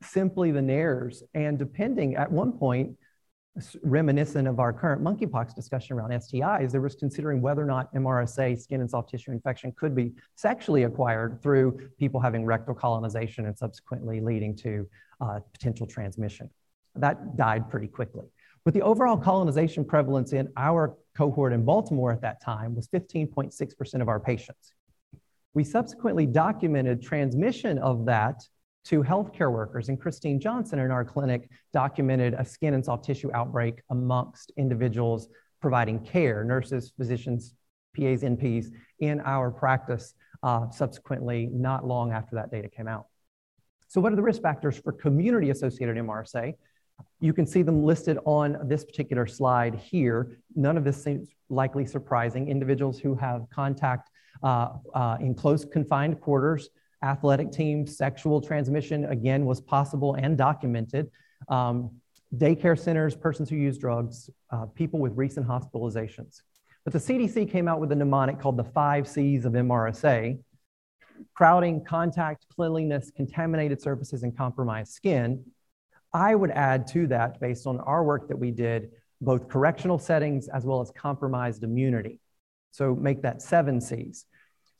simply 0.01 0.51
the 0.51 0.61
nares. 0.61 1.23
And 1.33 1.57
depending 1.57 2.15
at 2.15 2.31
one 2.31 2.53
point, 2.53 2.97
reminiscent 3.83 4.47
of 4.47 4.59
our 4.59 4.73
current 4.73 5.03
monkeypox 5.03 5.53
discussion 5.53 5.97
around 5.97 6.09
STIs, 6.11 6.71
there 6.71 6.81
was 6.81 6.95
considering 6.95 7.41
whether 7.41 7.61
or 7.61 7.67
not 7.67 7.93
MRSA, 7.93 8.59
skin 8.59 8.81
and 8.81 8.89
soft 8.89 9.09
tissue 9.09 9.31
infection, 9.31 9.71
could 9.73 9.95
be 9.95 10.13
sexually 10.35 10.83
acquired 10.83 11.41
through 11.41 11.79
people 11.99 12.19
having 12.19 12.45
rectal 12.45 12.73
colonization 12.73 13.45
and 13.45 13.57
subsequently 13.57 14.21
leading 14.21 14.55
to 14.55 14.87
uh, 15.21 15.39
potential 15.51 15.85
transmission. 15.85 16.49
That 16.95 17.37
died 17.37 17.69
pretty 17.69 17.87
quickly. 17.87 18.25
But 18.65 18.73
the 18.73 18.81
overall 18.81 19.17
colonization 19.17 19.85
prevalence 19.85 20.33
in 20.33 20.51
our 20.57 20.95
cohort 21.15 21.53
in 21.53 21.63
Baltimore 21.63 22.11
at 22.11 22.21
that 22.21 22.41
time 22.41 22.75
was 22.75 22.87
15.6% 22.87 24.01
of 24.01 24.07
our 24.07 24.19
patients. 24.19 24.73
We 25.53 25.63
subsequently 25.63 26.25
documented 26.25 27.03
transmission 27.03 27.77
of 27.77 28.05
that 28.05 28.41
to 28.85 29.03
healthcare 29.03 29.51
workers. 29.51 29.89
And 29.89 29.99
Christine 29.99 30.39
Johnson 30.39 30.79
in 30.79 30.91
our 30.91 31.05
clinic 31.05 31.49
documented 31.71 32.33
a 32.33 32.45
skin 32.45 32.73
and 32.73 32.83
soft 32.83 33.05
tissue 33.05 33.31
outbreak 33.33 33.81
amongst 33.89 34.51
individuals 34.57 35.29
providing 35.61 35.99
care, 35.99 36.43
nurses, 36.43 36.91
physicians, 36.97 37.53
PAs, 37.95 38.21
NPs 38.23 38.67
in 38.99 39.21
our 39.21 39.49
practice 39.51 40.13
uh, 40.41 40.69
subsequently, 40.69 41.49
not 41.51 41.87
long 41.87 42.11
after 42.11 42.35
that 42.35 42.51
data 42.51 42.67
came 42.67 42.87
out. 42.87 43.05
So, 43.87 44.01
what 44.01 44.11
are 44.11 44.15
the 44.15 44.21
risk 44.21 44.41
factors 44.41 44.77
for 44.77 44.91
community 44.91 45.51
associated 45.51 45.95
MRSA? 45.95 46.53
You 47.21 47.33
can 47.33 47.45
see 47.45 47.61
them 47.61 47.83
listed 47.83 48.17
on 48.25 48.57
this 48.67 48.83
particular 48.83 49.25
slide 49.25 49.75
here. 49.75 50.37
None 50.55 50.77
of 50.77 50.83
this 50.83 51.01
seems 51.01 51.29
likely 51.49 51.85
surprising. 51.85 52.49
Individuals 52.49 52.99
who 52.99 53.15
have 53.15 53.45
contact 53.53 54.09
uh, 54.43 54.69
uh, 54.93 55.17
in 55.21 55.33
close 55.33 55.63
confined 55.63 56.19
quarters 56.19 56.69
athletic 57.03 57.51
teams, 57.51 57.97
sexual 57.97 58.41
transmission, 58.41 59.05
again, 59.05 59.45
was 59.45 59.61
possible 59.61 60.15
and 60.15 60.37
documented. 60.37 61.11
Um, 61.49 61.91
daycare 62.35 62.79
centers, 62.79 63.15
persons 63.15 63.49
who 63.49 63.55
use 63.55 63.77
drugs, 63.77 64.29
uh, 64.49 64.65
people 64.67 64.99
with 64.99 65.13
recent 65.15 65.47
hospitalizations. 65.47 66.41
But 66.83 66.93
the 66.93 66.99
CDC 66.99 67.51
came 67.51 67.67
out 67.67 67.79
with 67.79 67.91
a 67.91 67.95
mnemonic 67.95 68.39
called 68.39 68.57
the 68.57 68.63
five 68.63 69.07
C's 69.07 69.45
of 69.45 69.53
MRSA 69.53 70.39
crowding, 71.33 71.83
contact, 71.83 72.45
cleanliness, 72.53 73.11
contaminated 73.15 73.81
surfaces, 73.81 74.23
and 74.23 74.35
compromised 74.35 74.91
skin. 74.91 75.43
I 76.13 76.35
would 76.35 76.51
add 76.51 76.87
to 76.87 77.07
that, 77.07 77.39
based 77.39 77.65
on 77.65 77.79
our 77.79 78.03
work 78.03 78.27
that 78.27 78.37
we 78.37 78.51
did, 78.51 78.91
both 79.21 79.47
correctional 79.47 79.97
settings 79.97 80.47
as 80.47 80.65
well 80.65 80.81
as 80.81 80.91
compromised 80.91 81.63
immunity. 81.63 82.19
So 82.71 82.95
make 82.95 83.21
that 83.21 83.41
seven 83.41 83.79
C's. 83.79 84.25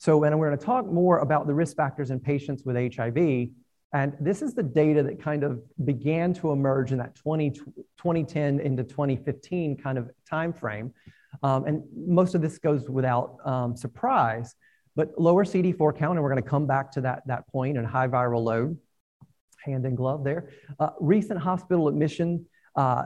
So, 0.04 0.22
and 0.24 0.38
we're 0.38 0.48
going 0.48 0.58
to 0.58 0.66
talk 0.66 0.84
more 0.84 1.20
about 1.20 1.46
the 1.46 1.54
risk 1.54 1.78
factors 1.78 2.10
in 2.10 2.20
patients 2.20 2.62
with 2.62 2.76
HIV. 2.76 3.48
And 3.94 4.14
this 4.20 4.42
is 4.42 4.52
the 4.52 4.62
data 4.62 5.02
that 5.02 5.18
kind 5.18 5.42
of 5.42 5.62
began 5.82 6.34
to 6.34 6.52
emerge 6.52 6.92
in 6.92 6.98
that 6.98 7.14
20, 7.14 7.52
2010 7.52 8.60
into 8.60 8.84
2015 8.84 9.78
kind 9.78 9.96
of 9.96 10.10
time 10.28 10.52
frame. 10.52 10.92
Um, 11.42 11.64
and 11.64 11.82
most 11.96 12.34
of 12.34 12.42
this 12.42 12.58
goes 12.58 12.86
without 12.90 13.38
um, 13.46 13.74
surprise, 13.78 14.54
but 14.94 15.18
lower 15.18 15.42
CD4 15.42 15.96
count, 15.96 16.18
and 16.18 16.22
we're 16.22 16.30
going 16.30 16.42
to 16.42 16.50
come 16.50 16.66
back 16.66 16.92
to 16.92 17.00
that, 17.00 17.22
that 17.26 17.48
point, 17.48 17.78
and 17.78 17.86
high 17.86 18.06
viral 18.08 18.44
load, 18.44 18.76
hand 19.64 19.86
in 19.86 19.94
glove 19.94 20.22
there. 20.22 20.50
Uh, 20.78 20.90
recent 21.00 21.40
hospital 21.40 21.88
admission, 21.88 22.44
uh, 22.76 23.04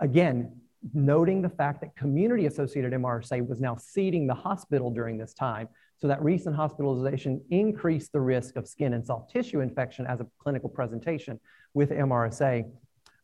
again, 0.00 0.62
noting 0.94 1.42
the 1.42 1.50
fact 1.50 1.82
that 1.82 1.94
community 1.94 2.46
associated 2.46 2.94
MRSA 2.94 3.46
was 3.46 3.60
now 3.60 3.76
seeding 3.76 4.26
the 4.26 4.34
hospital 4.34 4.90
during 4.90 5.18
this 5.18 5.34
time. 5.34 5.68
So 5.98 6.08
that 6.08 6.22
recent 6.22 6.54
hospitalization 6.54 7.40
increased 7.50 8.12
the 8.12 8.20
risk 8.20 8.56
of 8.56 8.68
skin 8.68 8.92
and 8.94 9.04
soft 9.04 9.30
tissue 9.30 9.60
infection 9.60 10.06
as 10.06 10.20
a 10.20 10.26
clinical 10.38 10.68
presentation 10.68 11.40
with 11.74 11.90
MRSA. 11.90 12.64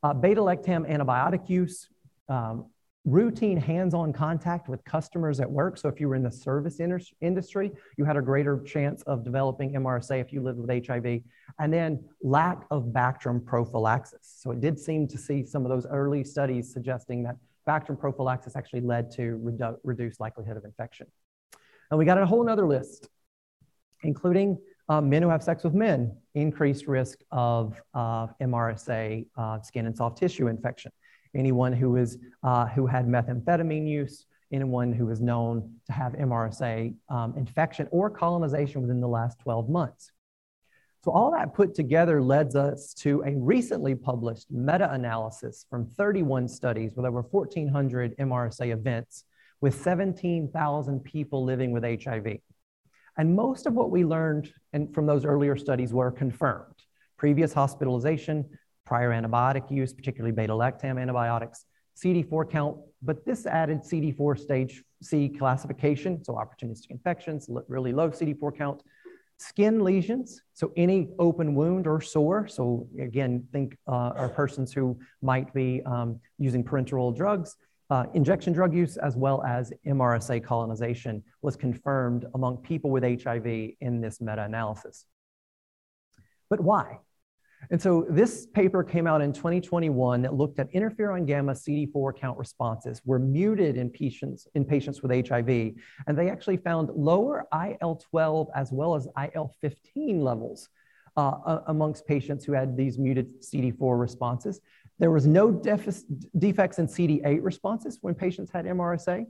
Uh, 0.02 0.14
beta-lactam 0.14 0.90
antibiotic 0.90 1.48
use, 1.48 1.88
um, 2.28 2.66
routine 3.04 3.56
hands-on 3.56 4.12
contact 4.12 4.68
with 4.68 4.84
customers 4.84 5.40
at 5.40 5.50
work. 5.50 5.76
So 5.76 5.88
if 5.88 6.00
you 6.00 6.08
were 6.08 6.14
in 6.14 6.22
the 6.22 6.30
service 6.30 6.80
industry, 6.80 7.72
you 7.98 8.04
had 8.04 8.16
a 8.16 8.22
greater 8.22 8.60
chance 8.62 9.02
of 9.02 9.24
developing 9.24 9.72
MRSA 9.74 10.20
if 10.20 10.32
you 10.32 10.40
lived 10.40 10.58
with 10.58 10.86
HIV. 10.86 11.20
And 11.58 11.72
then 11.72 12.02
lack 12.22 12.64
of 12.70 12.84
Bactrim 12.84 13.44
prophylaxis. 13.44 14.20
So 14.22 14.52
it 14.52 14.60
did 14.60 14.78
seem 14.78 15.08
to 15.08 15.18
see 15.18 15.44
some 15.44 15.64
of 15.64 15.70
those 15.70 15.86
early 15.86 16.24
studies 16.24 16.72
suggesting 16.72 17.24
that 17.24 17.36
Bactrim 17.68 17.98
prophylaxis 17.98 18.56
actually 18.56 18.80
led 18.80 19.10
to 19.12 19.38
redu 19.44 19.76
reduced 19.84 20.20
likelihood 20.20 20.56
of 20.56 20.64
infection. 20.64 21.06
And 21.92 21.98
we 21.98 22.06
got 22.06 22.16
a 22.16 22.24
whole 22.24 22.48
other 22.48 22.66
list, 22.66 23.10
including 24.02 24.56
uh, 24.88 25.02
men 25.02 25.22
who 25.22 25.28
have 25.28 25.42
sex 25.42 25.62
with 25.62 25.74
men, 25.74 26.16
increased 26.34 26.86
risk 26.88 27.18
of 27.30 27.78
uh, 27.92 28.28
MRSA 28.40 29.26
uh, 29.36 29.60
skin 29.60 29.84
and 29.84 29.94
soft 29.94 30.16
tissue 30.16 30.48
infection 30.48 30.90
anyone 31.34 31.74
who, 31.74 31.96
is, 31.96 32.16
uh, 32.42 32.66
who 32.68 32.86
had 32.86 33.06
methamphetamine 33.06 33.86
use, 33.86 34.24
anyone 34.52 34.90
who 34.90 35.10
is 35.10 35.20
known 35.20 35.76
to 35.86 35.92
have 35.92 36.14
MRSA 36.14 36.94
um, 37.10 37.34
infection 37.36 37.88
or 37.90 38.08
colonization 38.08 38.80
within 38.80 39.00
the 39.00 39.08
last 39.08 39.38
12 39.40 39.68
months. 39.68 40.12
So 41.04 41.10
all 41.10 41.30
that 41.32 41.52
put 41.52 41.74
together 41.74 42.22
led 42.22 42.56
us 42.56 42.94
to 43.00 43.22
a 43.26 43.34
recently 43.34 43.94
published 43.94 44.50
meta-analysis 44.50 45.66
from 45.68 45.90
31 45.98 46.48
studies 46.48 46.94
with 46.96 47.04
over 47.04 47.20
1,400 47.22 48.16
MRSA 48.16 48.72
events 48.72 49.24
with 49.62 49.80
17,000 49.80 51.00
people 51.04 51.44
living 51.44 51.72
with 51.72 51.84
HIV. 51.84 52.38
And 53.16 53.34
most 53.34 53.66
of 53.66 53.74
what 53.74 53.90
we 53.90 54.04
learned 54.04 54.52
from 54.92 55.06
those 55.06 55.24
earlier 55.24 55.56
studies 55.56 55.94
were 55.94 56.10
confirmed. 56.10 56.74
Previous 57.16 57.52
hospitalization, 57.52 58.44
prior 58.84 59.10
antibiotic 59.10 59.70
use, 59.70 59.92
particularly 59.94 60.32
beta-lactam 60.32 61.00
antibiotics, 61.00 61.64
CD4 61.96 62.50
count, 62.50 62.78
but 63.02 63.24
this 63.24 63.46
added 63.46 63.82
CD4 63.82 64.38
stage 64.38 64.82
C 65.02 65.28
classification, 65.28 66.24
so 66.24 66.34
opportunistic 66.34 66.90
infections, 66.90 67.48
really 67.68 67.92
low 67.92 68.10
CD4 68.10 68.56
count, 68.56 68.82
skin 69.38 69.84
lesions, 69.84 70.42
so 70.54 70.72
any 70.76 71.10
open 71.18 71.54
wound 71.54 71.86
or 71.86 72.00
sore. 72.00 72.48
So 72.48 72.88
again, 73.00 73.46
think 73.52 73.76
uh, 73.86 74.12
are 74.16 74.28
persons 74.28 74.72
who 74.72 74.98
might 75.20 75.52
be 75.52 75.82
um, 75.84 76.18
using 76.38 76.64
parenteral 76.64 77.14
drugs. 77.14 77.56
Uh, 77.92 78.06
injection 78.14 78.54
drug 78.54 78.72
use 78.74 78.96
as 78.96 79.16
well 79.16 79.44
as 79.44 79.70
MRSA 79.86 80.42
colonization 80.42 81.22
was 81.42 81.56
confirmed 81.56 82.24
among 82.34 82.56
people 82.56 82.88
with 82.88 83.02
HIV 83.02 83.46
in 83.82 84.00
this 84.00 84.18
meta-analysis. 84.18 85.04
But 86.48 86.60
why? 86.60 87.00
And 87.70 87.82
so 87.82 88.06
this 88.08 88.46
paper 88.46 88.82
came 88.82 89.06
out 89.06 89.20
in 89.20 89.34
2021 89.34 90.22
that 90.22 90.32
looked 90.32 90.58
at 90.58 90.72
interferon 90.72 91.26
gamma 91.26 91.52
CD4 91.52 92.18
count 92.18 92.38
responses 92.38 93.02
were 93.04 93.18
muted 93.18 93.76
in 93.76 93.90
patients, 93.90 94.48
in 94.54 94.64
patients 94.64 95.02
with 95.02 95.28
HIV. 95.28 95.50
And 96.06 96.16
they 96.16 96.30
actually 96.30 96.56
found 96.56 96.88
lower 96.96 97.46
IL-12 97.52 98.46
as 98.56 98.72
well 98.72 98.94
as 98.94 99.06
IL-15 99.18 100.22
levels 100.22 100.70
uh, 101.18 101.58
amongst 101.66 102.06
patients 102.06 102.44
who 102.44 102.52
had 102.52 102.74
these 102.74 102.98
muted 102.98 103.42
CD4 103.42 104.00
responses. 104.00 104.60
There 105.02 105.10
was 105.10 105.26
no 105.26 105.50
defects 105.50 106.78
in 106.78 106.86
CD8 106.86 107.40
responses 107.42 107.98
when 108.02 108.14
patients 108.14 108.52
had 108.52 108.66
MRSA. 108.66 109.26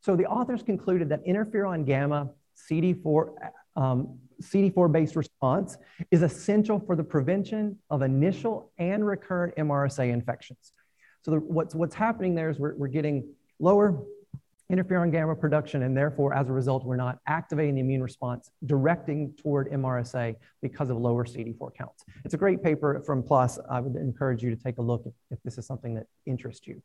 So 0.00 0.16
the 0.16 0.24
authors 0.24 0.62
concluded 0.62 1.10
that 1.10 1.22
interferon 1.26 1.84
gamma 1.84 2.30
CD4 2.70 3.34
um, 3.76 4.18
CD4 4.42 4.90
based 4.90 5.16
response 5.16 5.76
is 6.10 6.22
essential 6.22 6.80
for 6.80 6.96
the 6.96 7.04
prevention 7.04 7.78
of 7.90 8.00
initial 8.00 8.72
and 8.78 9.06
recurrent 9.06 9.54
MRSA 9.56 10.10
infections. 10.10 10.72
So, 11.20 11.36
what's, 11.36 11.74
what's 11.74 11.94
happening 11.94 12.34
there 12.34 12.48
is 12.48 12.58
we're, 12.58 12.74
we're 12.76 12.88
getting 12.88 13.28
lower 13.58 14.02
interferon 14.70 15.10
gamma 15.10 15.34
production, 15.34 15.82
and 15.82 15.96
therefore, 15.96 16.32
as 16.34 16.48
a 16.48 16.52
result, 16.52 16.84
we're 16.84 16.96
not 16.96 17.18
activating 17.26 17.74
the 17.74 17.80
immune 17.80 18.02
response, 18.02 18.50
directing 18.66 19.34
toward 19.36 19.70
MRSA 19.70 20.36
because 20.62 20.90
of 20.90 20.96
lower 20.96 21.24
CD4 21.24 21.74
counts. 21.74 22.04
It's 22.24 22.34
a 22.34 22.36
great 22.36 22.62
paper 22.62 23.02
from 23.04 23.22
PLOS. 23.22 23.58
I 23.70 23.80
would 23.80 23.96
encourage 23.96 24.42
you 24.42 24.54
to 24.54 24.62
take 24.62 24.78
a 24.78 24.82
look 24.82 25.04
if, 25.30 25.38
this 25.44 25.58
is 25.58 25.66
something 25.66 25.94
that 25.94 26.06
interests 26.26 26.66
you. 26.66 26.80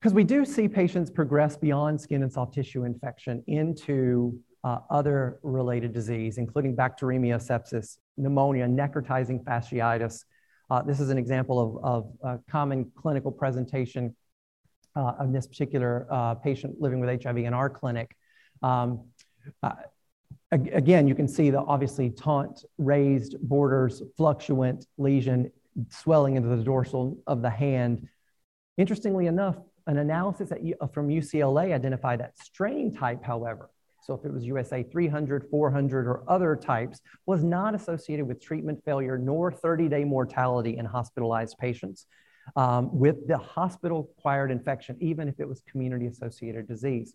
Because 0.00 0.14
we 0.14 0.24
do 0.24 0.44
see 0.44 0.68
patients 0.68 1.10
progress 1.10 1.56
beyond 1.56 2.00
skin 2.00 2.22
and 2.22 2.32
soft 2.32 2.54
tissue 2.54 2.84
infection 2.84 3.42
into 3.48 4.38
uh, 4.62 4.78
other 4.90 5.40
related 5.42 5.92
disease, 5.92 6.38
including 6.38 6.76
bacteremia, 6.76 7.36
sepsis, 7.36 7.98
pneumonia, 8.16 8.66
necrotizing 8.66 9.42
fasciitis. 9.42 10.24
Uh, 10.70 10.82
this 10.82 11.00
is 11.00 11.10
an 11.10 11.18
example 11.18 11.80
of, 11.82 12.12
of 12.22 12.38
a 12.38 12.50
common 12.50 12.90
clinical 12.96 13.32
presentation 13.32 14.14
uh, 14.96 15.12
of 15.18 15.32
this 15.32 15.46
particular 15.46 16.06
uh, 16.10 16.34
patient 16.34 16.80
living 16.80 17.00
with 17.00 17.22
HIV 17.22 17.38
in 17.38 17.54
our 17.54 17.70
clinic. 17.70 18.16
Um, 18.62 19.04
uh, 19.62 19.72
again, 20.50 21.06
you 21.06 21.14
can 21.14 21.28
see 21.28 21.50
the 21.50 21.60
obviously 21.60 22.10
taunt, 22.10 22.64
raised 22.78 23.36
borders, 23.40 24.02
fluctuant 24.16 24.86
lesion, 24.98 25.52
swelling 25.90 26.36
into 26.36 26.48
the 26.48 26.62
dorsal 26.62 27.18
of 27.26 27.42
the 27.42 27.50
hand. 27.50 28.08
Interestingly 28.78 29.26
enough, 29.26 29.56
an 29.86 29.98
analysis 29.98 30.50
at, 30.50 30.60
from 30.92 31.08
UCLA 31.08 31.72
identified 31.72 32.20
that 32.20 32.38
strain 32.38 32.92
type, 32.92 33.22
however, 33.22 33.70
so 34.06 34.14
if 34.14 34.24
it 34.24 34.32
was 34.32 34.44
USA 34.44 34.84
300, 34.84 35.48
400, 35.50 36.06
or 36.06 36.22
other 36.28 36.54
types, 36.54 37.00
was 37.26 37.42
not 37.42 37.74
associated 37.74 38.26
with 38.26 38.40
treatment 38.40 38.84
failure 38.84 39.18
nor 39.18 39.50
30-day 39.50 40.04
mortality 40.04 40.78
in 40.78 40.84
hospitalized 40.84 41.58
patients 41.58 42.06
um, 42.54 42.96
with 42.96 43.26
the 43.26 43.38
hospital-acquired 43.38 44.50
infection, 44.50 44.96
even 45.00 45.28
if 45.28 45.40
it 45.40 45.48
was 45.48 45.62
community-associated 45.70 46.68
disease. 46.68 47.14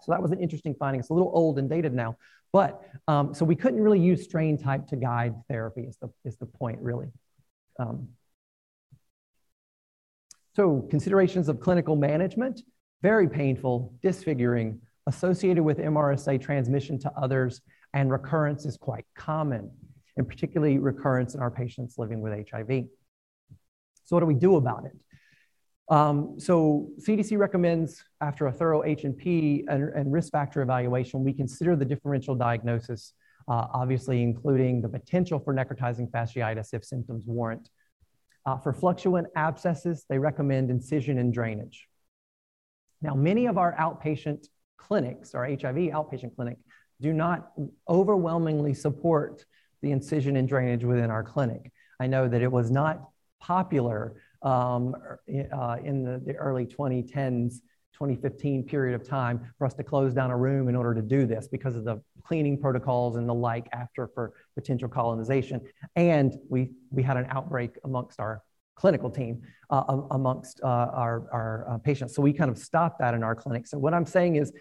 So 0.00 0.10
that 0.12 0.20
was 0.20 0.32
an 0.32 0.40
interesting 0.40 0.74
finding. 0.74 1.00
It's 1.00 1.10
a 1.10 1.14
little 1.14 1.30
old 1.32 1.58
and 1.58 1.70
dated 1.70 1.94
now, 1.94 2.16
but 2.52 2.82
um, 3.06 3.34
so 3.34 3.44
we 3.44 3.54
couldn't 3.54 3.80
really 3.80 4.00
use 4.00 4.24
strain 4.24 4.58
type 4.58 4.86
to 4.88 4.96
guide 4.96 5.34
therapy 5.48 5.82
is 5.82 5.96
the, 5.98 6.10
is 6.24 6.36
the 6.36 6.46
point 6.46 6.78
really. 6.80 7.08
Um, 7.78 8.08
so 10.54 10.86
considerations 10.90 11.48
of 11.48 11.60
clinical 11.60 11.96
management, 11.96 12.62
very 13.00 13.28
painful, 13.28 13.94
disfiguring, 14.02 14.80
associated 15.06 15.62
with 15.62 15.78
MRSA 15.78 16.40
transmission 16.40 16.98
to 17.00 17.12
others, 17.16 17.62
and 17.94 18.10
recurrence 18.10 18.66
is 18.66 18.76
quite 18.76 19.06
common, 19.16 19.70
and 20.16 20.28
particularly 20.28 20.78
recurrence 20.78 21.34
in 21.34 21.40
our 21.40 21.50
patients 21.50 21.96
living 21.96 22.20
with 22.20 22.32
HIV. 22.50 22.84
So 24.04 24.16
what 24.16 24.20
do 24.20 24.26
we 24.26 24.34
do 24.34 24.56
about 24.56 24.84
it? 24.84 24.96
Um, 25.88 26.38
so 26.38 26.88
CDC 27.00 27.36
recommends 27.38 28.02
after 28.20 28.46
a 28.46 28.52
thorough 28.52 28.84
H&P 28.84 29.64
and, 29.68 29.90
and, 29.90 30.12
risk 30.12 30.32
factor 30.32 30.62
evaluation, 30.62 31.22
we 31.24 31.32
consider 31.32 31.76
the 31.76 31.84
differential 31.84 32.34
diagnosis, 32.34 33.12
uh, 33.48 33.66
obviously 33.74 34.22
including 34.22 34.80
the 34.80 34.88
potential 34.88 35.38
for 35.38 35.52
necrotizing 35.52 36.10
fasciitis 36.10 36.72
if 36.72 36.84
symptoms 36.84 37.24
warrant. 37.26 37.68
Uh, 38.46 38.56
for 38.56 38.72
fluctuant 38.72 39.26
abscesses, 39.36 40.04
they 40.08 40.18
recommend 40.18 40.70
incision 40.70 41.18
and 41.18 41.34
drainage. 41.34 41.86
Now, 43.02 43.14
many 43.14 43.46
of 43.46 43.58
our 43.58 43.74
outpatient 43.76 44.46
clinics, 44.78 45.34
our 45.34 45.44
HIV 45.44 45.90
outpatient 45.92 46.34
clinic, 46.36 46.58
do 47.00 47.12
not 47.12 47.50
overwhelmingly 47.88 48.74
support 48.74 49.44
the 49.82 49.90
incision 49.90 50.36
and 50.36 50.48
drainage 50.48 50.84
within 50.84 51.10
our 51.10 51.24
clinic. 51.24 51.70
I 52.00 52.06
know 52.06 52.28
that 52.28 52.42
it 52.42 52.50
was 52.50 52.70
not 52.70 53.11
popular 53.42 54.14
um, 54.42 54.94
uh, 55.52 55.76
in 55.84 56.04
the, 56.04 56.22
the, 56.24 56.34
early 56.36 56.64
2010s, 56.64 57.56
2015 57.92 58.64
period 58.64 58.94
of 58.94 59.06
time 59.06 59.52
for 59.58 59.66
us 59.66 59.74
to 59.74 59.84
close 59.84 60.14
down 60.14 60.30
a 60.30 60.36
room 60.36 60.68
in 60.68 60.76
order 60.76 60.94
to 60.94 61.02
do 61.02 61.26
this 61.26 61.48
because 61.48 61.74
of 61.76 61.84
the 61.84 62.00
cleaning 62.24 62.58
protocols 62.58 63.16
and 63.16 63.28
the 63.28 63.34
like 63.34 63.66
after 63.72 64.08
for 64.14 64.32
potential 64.54 64.88
colonization. 64.88 65.60
And 65.96 66.34
we, 66.48 66.70
we 66.90 67.02
had 67.02 67.16
an 67.16 67.26
outbreak 67.30 67.72
amongst 67.84 68.20
our 68.20 68.42
clinical 68.76 69.10
team 69.10 69.42
uh, 69.70 69.84
amongst 70.12 70.60
uh, 70.62 70.66
our, 70.66 71.26
our 71.32 71.66
uh, 71.68 71.78
patients. 71.78 72.14
So 72.14 72.22
we 72.22 72.32
kind 72.32 72.50
of 72.50 72.58
stopped 72.58 73.00
that 73.00 73.14
in 73.14 73.22
our 73.22 73.34
clinic. 73.34 73.66
So 73.66 73.78
what 73.78 73.92
I'm 73.92 74.06
saying 74.06 74.36
is 74.36 74.52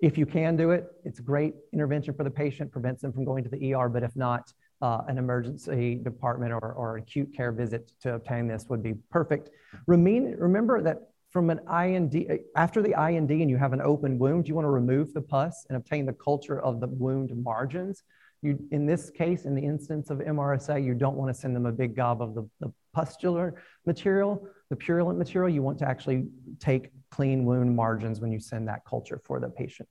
if 0.00 0.16
you 0.16 0.24
can 0.24 0.56
do 0.56 0.70
it, 0.70 0.86
it's 1.04 1.18
a 1.18 1.22
great 1.22 1.54
intervention 1.72 2.14
for 2.14 2.24
the 2.24 2.30
patient, 2.30 2.72
prevents 2.72 3.02
them 3.02 3.12
from 3.12 3.24
going 3.24 3.44
to 3.44 3.50
the 3.50 3.74
ER, 3.74 3.88
but 3.88 4.02
if 4.02 4.16
not, 4.16 4.52
uh, 4.82 5.02
an 5.08 5.18
emergency 5.18 5.96
department 5.96 6.52
or, 6.52 6.72
or 6.72 6.96
acute 6.96 7.34
care 7.34 7.52
visit 7.52 7.92
to 8.00 8.14
obtain 8.14 8.46
this 8.46 8.66
would 8.68 8.82
be 8.82 8.94
perfect. 9.10 9.50
Remain, 9.86 10.34
remember 10.38 10.82
that 10.82 11.10
from 11.30 11.50
an 11.50 11.60
IND, 11.68 12.40
after 12.56 12.82
the 12.82 12.94
IND 13.00 13.30
and 13.30 13.48
you 13.48 13.56
have 13.56 13.72
an 13.72 13.80
open 13.80 14.18
wound, 14.18 14.48
you 14.48 14.54
want 14.54 14.64
to 14.64 14.70
remove 14.70 15.12
the 15.12 15.20
pus 15.20 15.64
and 15.68 15.76
obtain 15.76 16.06
the 16.06 16.12
culture 16.12 16.60
of 16.60 16.80
the 16.80 16.88
wound 16.88 17.30
margins. 17.42 18.02
You, 18.42 18.58
in 18.72 18.86
this 18.86 19.10
case, 19.10 19.44
in 19.44 19.54
the 19.54 19.62
instance 19.62 20.10
of 20.10 20.18
MRSA, 20.18 20.82
you 20.82 20.94
don't 20.94 21.16
want 21.16 21.32
to 21.32 21.38
send 21.38 21.54
them 21.54 21.66
a 21.66 21.72
big 21.72 21.94
gob 21.94 22.22
of 22.22 22.34
the, 22.34 22.48
the 22.58 22.72
pustular 22.92 23.62
material, 23.86 24.44
the 24.70 24.76
purulent 24.76 25.18
material. 25.18 25.54
You 25.54 25.62
want 25.62 25.78
to 25.80 25.88
actually 25.88 26.26
take 26.58 26.90
clean 27.10 27.44
wound 27.44 27.76
margins 27.76 28.20
when 28.20 28.32
you 28.32 28.40
send 28.40 28.66
that 28.68 28.84
culture 28.84 29.20
for 29.24 29.40
the 29.40 29.48
patient. 29.48 29.88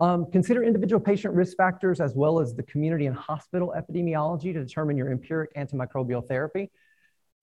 Um, 0.00 0.30
consider 0.30 0.62
individual 0.62 1.00
patient 1.00 1.34
risk 1.34 1.56
factors 1.56 2.00
as 2.00 2.14
well 2.14 2.38
as 2.38 2.54
the 2.54 2.62
community 2.64 3.06
and 3.06 3.16
hospital 3.16 3.74
epidemiology 3.76 4.52
to 4.52 4.64
determine 4.64 4.96
your 4.96 5.10
empiric 5.10 5.54
antimicrobial 5.54 6.26
therapy. 6.26 6.70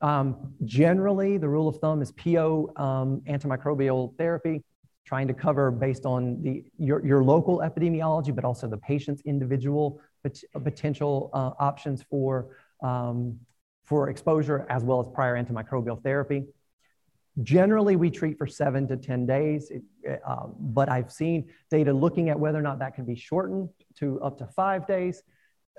Um, 0.02 0.54
generally, 0.66 1.38
the 1.38 1.48
rule 1.48 1.68
of 1.68 1.78
thumb 1.78 2.02
is 2.02 2.12
PO 2.12 2.74
um, 2.76 3.22
antimicrobial 3.28 4.16
therapy, 4.18 4.64
trying 5.06 5.28
to 5.30 5.34
cover 5.34 5.72
based 5.72 6.06
on 6.06 6.42
the, 6.42 6.64
your, 6.78 7.04
your 7.06 7.24
local 7.24 7.60
epidemiology, 7.60 8.36
but 8.36 8.44
also 8.44 8.68
the 8.68 8.78
patient's 8.78 9.22
individual 9.26 10.02
pot 10.24 10.38
potential 10.64 11.30
uh, 11.34 11.52
options 11.60 12.04
for, 12.10 12.56
um, 12.82 13.38
for 13.84 14.10
exposure 14.10 14.66
as 14.70 14.84
well 14.84 15.00
as 15.00 15.08
prior 15.14 15.42
antimicrobial 15.42 16.02
therapy. 16.04 16.46
Generally, 17.42 17.96
we 17.96 18.12
treat 18.12 18.38
for 18.38 18.46
seven 18.46 18.88
to 18.88 18.98
10 18.98 19.26
days, 19.26 19.72
it, 19.72 19.82
uh, 20.28 20.48
but 20.60 20.88
I've 20.88 21.12
seen 21.12 21.50
data 21.72 21.92
looking 21.92 22.30
at 22.30 22.40
whether 22.40 22.60
or 22.60 22.62
not 22.62 22.78
that 22.80 22.94
can 22.94 23.06
be 23.06 23.16
shortened 23.16 23.70
to 23.96 24.22
up 24.22 24.38
to 24.38 24.48
five 24.48 24.86
days. 24.86 25.24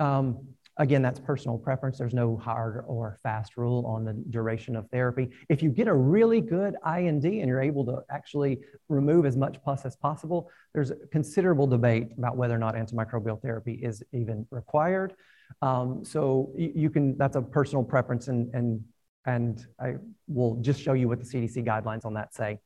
Um, 0.00 0.48
again, 0.78 1.02
that's 1.02 1.20
personal 1.20 1.56
preference. 1.56 1.98
There's 1.98 2.14
no 2.14 2.36
hard 2.36 2.84
or 2.88 3.20
fast 3.22 3.56
rule 3.56 3.86
on 3.86 4.04
the 4.04 4.12
duration 4.30 4.74
of 4.74 4.88
therapy. 4.90 5.30
If 5.48 5.62
you 5.62 5.70
get 5.70 5.86
a 5.86 5.94
really 5.94 6.40
good 6.40 6.74
IND 6.84 7.24
and 7.24 7.48
you're 7.48 7.62
able 7.62 7.84
to 7.86 8.02
actually 8.10 8.60
remove 8.88 9.24
as 9.24 9.36
much 9.36 9.62
pus 9.62 9.84
as 9.84 9.94
possible, 9.94 10.50
there's 10.72 10.90
considerable 11.12 11.68
debate 11.68 12.08
about 12.18 12.36
whether 12.36 12.54
or 12.54 12.58
not 12.58 12.74
antimicrobial 12.74 13.40
therapy 13.40 13.74
is 13.74 14.02
even 14.12 14.46
required. 14.50 15.14
Um, 15.62 16.04
so 16.04 16.52
you, 16.56 16.72
you, 16.74 16.90
can, 16.90 17.16
that's 17.16 17.36
a 17.36 17.42
personal 17.42 17.84
preference 17.84 18.26
and, 18.26 18.52
and 18.54 18.82
and 19.26 19.66
I 19.80 19.94
will 20.28 20.56
just 20.56 20.80
show 20.80 20.92
you 20.92 21.08
what 21.08 21.18
the 21.18 21.24
CDC 21.24 21.64
guidelines 21.66 22.04
on 22.04 22.14
that 22.14 22.34
say. 22.34 22.58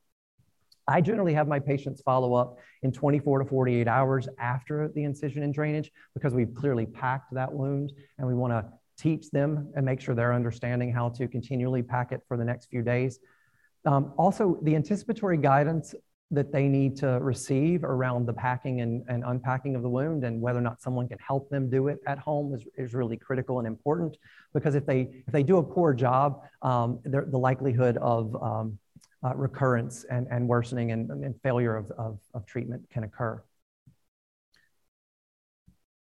I 0.88 1.02
generally 1.02 1.34
have 1.34 1.46
my 1.46 1.60
patients 1.60 2.00
follow 2.00 2.34
up 2.34 2.58
in 2.82 2.92
24 2.92 3.40
to 3.40 3.44
48 3.44 3.86
hours 3.86 4.26
after 4.38 4.88
the 4.94 5.04
incision 5.04 5.42
and 5.42 5.52
drainage 5.52 5.92
because 6.14 6.32
we've 6.32 6.54
clearly 6.54 6.86
packed 6.86 7.34
that 7.34 7.52
wound 7.52 7.92
and 8.16 8.26
we 8.26 8.34
want 8.34 8.52
to 8.52 8.64
teach 8.96 9.30
them 9.30 9.70
and 9.76 9.84
make 9.84 10.00
sure 10.00 10.14
they're 10.14 10.32
understanding 10.32 10.92
how 10.92 11.10
to 11.10 11.28
continually 11.28 11.82
pack 11.82 12.10
it 12.10 12.22
for 12.26 12.36
the 12.36 12.44
next 12.44 12.66
few 12.70 12.82
days. 12.82 13.20
Um, 13.84 14.12
also, 14.16 14.58
the 14.62 14.74
anticipatory 14.74 15.36
guidance 15.36 15.94
that 16.30 16.52
they 16.52 16.68
need 16.68 16.94
to 16.94 17.18
receive 17.20 17.84
around 17.84 18.26
the 18.26 18.32
packing 18.32 18.82
and, 18.82 19.02
and 19.08 19.24
unpacking 19.24 19.74
of 19.74 19.82
the 19.82 19.88
wound 19.88 20.24
and 20.24 20.40
whether 20.40 20.58
or 20.58 20.62
not 20.62 20.80
someone 20.80 21.08
can 21.08 21.18
help 21.26 21.48
them 21.48 21.70
do 21.70 21.88
it 21.88 21.98
at 22.06 22.18
home 22.18 22.54
is, 22.54 22.66
is 22.76 22.92
really 22.92 23.16
critical 23.16 23.58
and 23.58 23.66
important. 23.66 24.16
Because 24.52 24.74
if 24.74 24.84
they 24.84 25.22
if 25.26 25.32
they 25.32 25.42
do 25.42 25.56
a 25.56 25.62
poor 25.62 25.94
job 25.94 26.42
um, 26.60 27.00
the 27.04 27.38
likelihood 27.38 27.96
of 27.96 28.34
um, 28.42 28.78
uh, 29.24 29.34
recurrence 29.34 30.04
and, 30.10 30.26
and 30.30 30.46
worsening 30.46 30.92
and, 30.92 31.10
and 31.10 31.34
failure 31.42 31.76
of, 31.76 31.90
of, 31.92 32.18
of, 32.34 32.46
treatment 32.46 32.82
can 32.88 33.02
occur. 33.02 33.42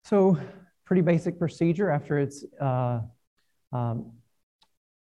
So 0.03 0.37
pretty 0.85 1.01
basic 1.01 1.39
procedure 1.39 1.89
after 1.89 2.19
it's 2.19 2.45
uh, 2.61 2.99
um, 3.73 4.11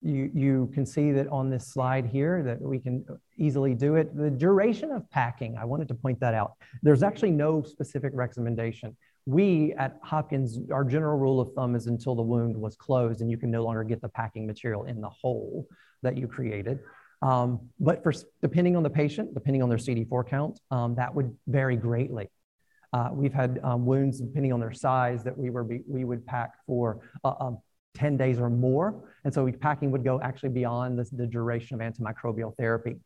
you, 0.01 0.31
you 0.33 0.71
can 0.73 0.85
see 0.85 1.11
that 1.11 1.27
on 1.27 1.49
this 1.49 1.67
slide 1.67 2.05
here 2.05 2.41
that 2.43 2.61
we 2.61 2.79
can 2.79 3.05
easily 3.37 3.73
do 3.73 3.95
it. 3.95 4.15
The 4.15 4.29
duration 4.29 4.91
of 4.91 5.09
packing, 5.09 5.57
I 5.57 5.65
wanted 5.65 5.87
to 5.89 5.95
point 5.95 6.19
that 6.19 6.33
out. 6.33 6.53
There's 6.83 7.03
actually 7.03 7.31
no 7.31 7.61
specific 7.63 8.11
recommendation. 8.13 8.95
We 9.25 9.73
at 9.77 9.97
Hopkins, 10.03 10.59
our 10.71 10.83
general 10.83 11.17
rule 11.17 11.39
of 11.41 11.53
thumb 11.53 11.75
is 11.75 11.87
until 11.87 12.15
the 12.15 12.21
wound 12.21 12.55
was 12.55 12.75
closed 12.75 13.21
and 13.21 13.29
you 13.31 13.37
can 13.37 13.49
no 13.49 13.63
longer 13.63 13.83
get 13.83 14.01
the 14.01 14.09
packing 14.09 14.45
material 14.45 14.85
in 14.85 15.01
the 15.01 15.09
hole 15.09 15.67
that 16.03 16.17
you 16.17 16.27
created. 16.27 16.79
Um, 17.21 17.59
but 17.79 18.03
for 18.03 18.13
depending 18.41 18.75
on 18.75 18.83
the 18.83 18.89
patient, 18.89 19.33
depending 19.33 19.63
on 19.63 19.69
their 19.69 19.79
CD4 19.79 20.27
count, 20.27 20.59
um, 20.69 20.95
that 20.95 21.13
would 21.13 21.35
vary 21.47 21.75
greatly. 21.75 22.29
Uh, 22.93 23.09
we've 23.11 23.33
had 23.33 23.59
um, 23.63 23.85
wounds, 23.85 24.21
depending 24.21 24.53
on 24.53 24.59
their 24.59 24.71
size, 24.71 25.23
that 25.23 25.37
we, 25.37 25.49
were 25.49 25.67
we 25.87 26.05
would 26.05 26.25
pack 26.25 26.53
for 26.67 26.99
uh, 27.23 27.33
um, 27.39 27.57
10 27.95 28.17
days 28.17 28.39
or 28.39 28.49
more. 28.49 29.09
And 29.23 29.33
so 29.33 29.49
packing 29.59 29.91
would 29.91 30.03
go 30.03 30.21
actually 30.21 30.49
beyond 30.49 30.99
the, 30.99 31.09
the 31.13 31.25
duration 31.25 31.81
of 31.81 31.93
antimicrobial 31.93 32.55
therapy. 32.57 32.97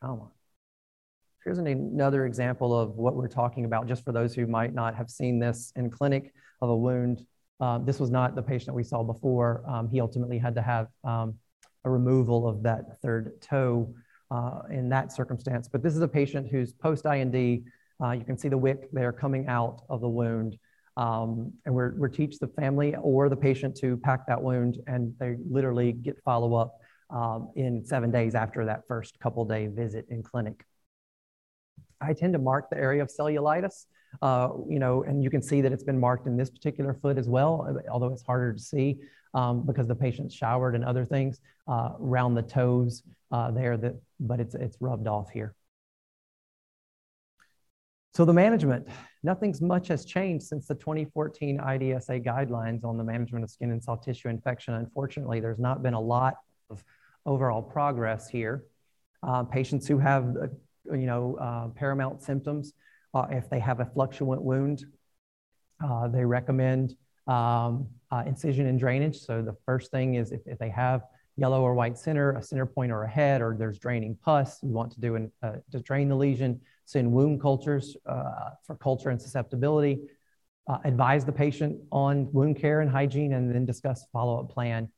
Come 0.00 0.20
on. 0.20 0.30
Here's 1.44 1.58
another 1.58 2.26
example 2.26 2.78
of 2.78 2.96
what 2.96 3.16
we're 3.16 3.28
talking 3.28 3.64
about, 3.64 3.88
just 3.88 4.04
for 4.04 4.12
those 4.12 4.34
who 4.34 4.46
might 4.46 4.74
not 4.74 4.94
have 4.94 5.10
seen 5.10 5.38
this 5.38 5.72
in 5.76 5.90
clinic 5.90 6.32
of 6.60 6.68
a 6.68 6.76
wound. 6.76 7.24
Um, 7.60 7.84
this 7.84 7.98
was 7.98 8.10
not 8.10 8.34
the 8.34 8.42
patient 8.42 8.76
we 8.76 8.84
saw 8.84 9.02
before. 9.02 9.64
Um, 9.66 9.88
he 9.88 10.00
ultimately 10.00 10.38
had 10.38 10.54
to 10.56 10.62
have 10.62 10.88
um, 11.04 11.34
a 11.84 11.90
removal 11.90 12.46
of 12.46 12.62
that 12.64 13.00
third 13.02 13.40
toe 13.40 13.92
uh, 14.30 14.60
in 14.70 14.88
that 14.90 15.12
circumstance. 15.12 15.68
But 15.68 15.82
this 15.82 15.96
is 15.96 16.02
a 16.02 16.08
patient 16.08 16.48
who's 16.50 16.72
post-IND. 16.72 17.64
Uh, 18.02 18.10
you 18.10 18.24
can 18.24 18.36
see 18.36 18.48
the 18.48 18.58
wick 18.58 18.90
there 18.92 19.12
coming 19.12 19.48
out 19.48 19.82
of 19.88 20.00
the 20.00 20.08
wound. 20.08 20.58
Um, 20.96 21.52
and 21.64 21.74
we're, 21.74 21.94
we're 21.96 22.08
teach 22.08 22.38
the 22.38 22.48
family 22.48 22.94
or 23.00 23.28
the 23.28 23.36
patient 23.36 23.76
to 23.76 23.96
pack 23.96 24.26
that 24.26 24.42
wound 24.42 24.78
and 24.88 25.14
they 25.20 25.36
literally 25.48 25.92
get 25.92 26.20
follow 26.24 26.54
up 26.54 26.74
um, 27.10 27.50
in 27.56 27.84
seven 27.84 28.10
days 28.10 28.34
after 28.34 28.64
that 28.66 28.86
first 28.86 29.18
couple 29.20 29.44
day 29.44 29.66
visit 29.66 30.06
in 30.10 30.22
clinic. 30.22 30.64
I 32.00 32.12
tend 32.12 32.32
to 32.34 32.38
mark 32.38 32.70
the 32.70 32.76
area 32.76 33.02
of 33.02 33.08
cellulitis, 33.08 33.86
uh, 34.22 34.50
you 34.68 34.78
know, 34.78 35.02
and 35.02 35.22
you 35.22 35.30
can 35.30 35.42
see 35.42 35.60
that 35.62 35.72
it's 35.72 35.84
been 35.84 35.98
marked 35.98 36.26
in 36.26 36.36
this 36.36 36.50
particular 36.50 36.94
foot 36.94 37.18
as 37.18 37.28
well, 37.28 37.80
although 37.90 38.12
it's 38.12 38.22
harder 38.22 38.52
to 38.52 38.60
see 38.60 38.98
um, 39.34 39.66
because 39.66 39.86
the 39.86 39.94
patient's 39.94 40.34
showered 40.34 40.74
and 40.74 40.84
other 40.84 41.04
things 41.04 41.40
uh, 41.66 41.90
around 42.00 42.34
the 42.34 42.42
toes 42.42 43.02
uh, 43.30 43.50
there, 43.50 43.76
that, 43.76 43.94
but 44.20 44.40
it's, 44.40 44.54
it's 44.54 44.76
rubbed 44.80 45.06
off 45.06 45.30
here. 45.30 45.54
So 48.14 48.24
the 48.24 48.32
management, 48.32 48.88
nothing's 49.22 49.60
much 49.60 49.88
has 49.88 50.04
changed 50.04 50.46
since 50.46 50.66
the 50.66 50.74
2014 50.74 51.58
IDSA 51.58 52.24
guidelines 52.24 52.84
on 52.84 52.96
the 52.96 53.04
management 53.04 53.44
of 53.44 53.50
skin 53.50 53.70
and 53.70 53.82
soft 53.82 54.04
tissue 54.04 54.28
infection. 54.28 54.74
Unfortunately, 54.74 55.40
there's 55.40 55.58
not 55.58 55.82
been 55.82 55.94
a 55.94 56.00
lot 56.00 56.34
of 56.70 56.82
overall 57.28 57.62
progress 57.62 58.28
here. 58.28 58.64
Uh, 59.22 59.42
patients 59.44 59.86
who 59.86 59.98
have, 59.98 60.24
uh, 60.36 60.46
you 60.96 61.06
know, 61.06 61.36
uh, 61.36 61.68
paramount 61.80 62.22
symptoms, 62.22 62.72
if 63.30 63.50
they 63.50 63.58
have 63.58 63.80
a 63.80 63.84
fluctuant 63.84 64.40
wound, 64.40 64.84
they 66.12 66.24
recommend 66.24 66.94
um, 67.26 67.88
incision 68.26 68.66
and 68.66 68.78
drainage. 68.78 69.18
So 69.18 69.42
the 69.42 69.56
first 69.66 69.90
thing 69.90 70.14
is 70.14 70.32
if, 70.32 70.58
they 70.58 70.70
have 70.70 71.02
yellow 71.36 71.62
or 71.62 71.74
white 71.74 71.98
center, 71.98 72.36
a 72.36 72.42
center 72.42 72.64
point 72.64 72.92
or 72.92 73.02
a 73.02 73.08
head, 73.08 73.42
or 73.42 73.56
there's 73.58 73.78
draining 73.78 74.16
pus, 74.24 74.60
you 74.62 74.70
want 74.70 74.92
to 74.92 75.00
do 75.00 75.16
an, 75.16 75.32
to 75.72 75.80
drain 75.80 76.08
the 76.08 76.14
lesion, 76.14 76.60
send 76.84 77.10
wound 77.10 77.40
cultures 77.40 77.96
for 78.64 78.76
culture 78.76 79.10
and 79.10 79.20
susceptibility, 79.20 80.00
advise 80.84 81.24
the 81.24 81.32
patient 81.32 81.76
on 81.90 82.32
wound 82.32 82.56
care 82.56 82.82
and 82.82 82.90
hygiene, 82.90 83.32
and 83.32 83.52
then 83.52 83.66
discuss 83.66 84.06
follow-up 84.12 84.48
plan. 84.48 84.88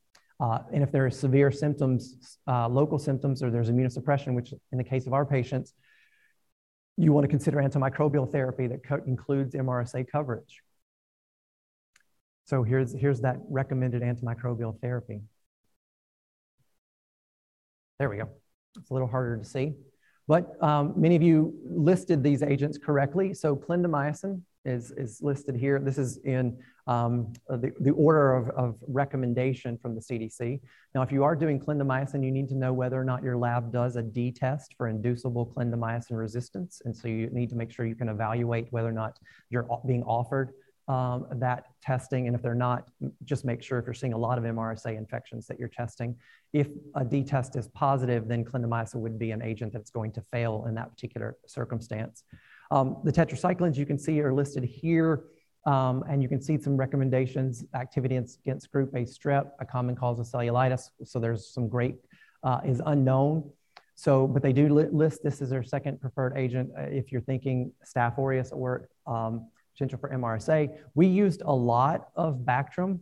Uh, 0.40 0.60
and 0.72 0.82
if 0.82 0.90
there 0.90 1.04
are 1.04 1.10
severe 1.10 1.50
symptoms, 1.50 2.38
uh, 2.48 2.66
local 2.66 2.98
symptoms, 2.98 3.42
or 3.42 3.50
there's 3.50 3.70
immunosuppression, 3.70 4.34
which 4.34 4.52
in 4.72 4.78
the 4.78 4.84
case 4.84 5.06
of 5.06 5.12
our 5.12 5.26
patients, 5.26 5.74
you 6.96 7.12
want 7.12 7.24
to 7.24 7.28
consider 7.28 7.58
antimicrobial 7.58 8.30
therapy 8.30 8.66
that 8.66 8.86
co 8.86 9.00
includes 9.06 9.54
MRSA 9.54 10.06
coverage. 10.10 10.62
So 12.44 12.62
here's, 12.62 12.92
here's 12.92 13.20
that 13.20 13.36
recommended 13.48 14.02
antimicrobial 14.02 14.80
therapy. 14.80 15.20
There 17.98 18.08
we 18.08 18.16
go. 18.16 18.28
It's 18.78 18.90
a 18.90 18.94
little 18.94 19.08
harder 19.08 19.36
to 19.36 19.44
see. 19.44 19.74
But 20.26 20.62
um, 20.62 20.94
many 20.96 21.16
of 21.16 21.22
you 21.22 21.54
listed 21.64 22.22
these 22.22 22.42
agents 22.42 22.78
correctly. 22.78 23.34
So 23.34 23.56
clindamycin 23.56 24.40
is, 24.64 24.90
is 24.92 25.20
listed 25.22 25.56
here. 25.56 25.78
This 25.78 25.98
is 25.98 26.18
in 26.18 26.58
um, 26.86 27.32
the, 27.48 27.72
the 27.80 27.92
order 27.92 28.34
of, 28.34 28.50
of 28.50 28.76
recommendation 28.86 29.78
from 29.78 29.94
the 29.94 30.00
CDC. 30.00 30.60
Now, 30.94 31.02
if 31.02 31.12
you 31.12 31.24
are 31.24 31.36
doing 31.36 31.60
clindamycin, 31.60 32.24
you 32.24 32.30
need 32.30 32.48
to 32.48 32.56
know 32.56 32.72
whether 32.72 33.00
or 33.00 33.04
not 33.04 33.22
your 33.22 33.36
lab 33.36 33.72
does 33.72 33.96
a 33.96 34.02
D 34.02 34.32
test 34.32 34.74
for 34.76 34.88
inducible 34.88 35.46
clindamycin 35.46 36.16
resistance. 36.16 36.82
And 36.84 36.96
so 36.96 37.08
you 37.08 37.28
need 37.30 37.48
to 37.50 37.56
make 37.56 37.70
sure 37.70 37.86
you 37.86 37.94
can 37.94 38.08
evaluate 38.08 38.66
whether 38.70 38.88
or 38.88 38.92
not 38.92 39.18
you're 39.50 39.68
being 39.86 40.02
offered 40.02 40.52
um, 40.88 41.26
that 41.36 41.66
testing. 41.80 42.26
And 42.26 42.34
if 42.34 42.42
they're 42.42 42.54
not, 42.54 42.90
just 43.24 43.44
make 43.44 43.62
sure 43.62 43.78
if 43.78 43.84
you're 43.84 43.94
seeing 43.94 44.12
a 44.12 44.18
lot 44.18 44.38
of 44.38 44.44
MRSA 44.44 44.96
infections 44.98 45.46
that 45.46 45.58
you're 45.58 45.68
testing. 45.68 46.16
If 46.52 46.66
a 46.96 47.04
D 47.04 47.22
test 47.22 47.54
is 47.54 47.68
positive, 47.68 48.26
then 48.26 48.44
clindamycin 48.44 48.96
would 48.96 49.16
be 49.16 49.30
an 49.30 49.40
agent 49.40 49.72
that's 49.72 49.90
going 49.90 50.10
to 50.12 50.20
fail 50.20 50.64
in 50.68 50.74
that 50.74 50.90
particular 50.90 51.36
circumstance. 51.46 52.24
Um, 52.70 52.96
the 53.04 53.12
tetracyclines 53.12 53.76
you 53.76 53.86
can 53.86 53.98
see 53.98 54.20
are 54.20 54.32
listed 54.32 54.64
here. 54.64 55.24
Um, 55.66 56.04
and 56.08 56.22
you 56.22 56.28
can 56.28 56.40
see 56.40 56.56
some 56.56 56.76
recommendations, 56.76 57.64
activity 57.74 58.16
against 58.16 58.72
group 58.72 58.94
A 58.94 59.00
strep, 59.00 59.50
a 59.60 59.66
common 59.66 59.94
cause 59.94 60.18
of 60.18 60.26
cellulitis. 60.26 60.88
So 61.04 61.18
there's 61.18 61.52
some 61.52 61.68
great, 61.68 61.96
uh, 62.42 62.60
is 62.64 62.80
unknown. 62.86 63.50
So, 63.94 64.26
but 64.26 64.42
they 64.42 64.54
do 64.54 64.72
list 64.72 65.22
this 65.22 65.42
as 65.42 65.50
their 65.50 65.62
second 65.62 66.00
preferred 66.00 66.38
agent. 66.38 66.70
Uh, 66.78 66.82
if 66.84 67.12
you're 67.12 67.20
thinking 67.20 67.72
Staph 67.84 68.18
aureus 68.18 68.52
or 68.52 68.88
um, 69.06 69.48
potential 69.80 69.98
for 69.98 70.10
MRSA. 70.10 70.76
We 70.94 71.06
used 71.06 71.42
a 71.42 71.52
lot 71.52 72.08
of 72.16 72.40
Bactrim 72.44 73.00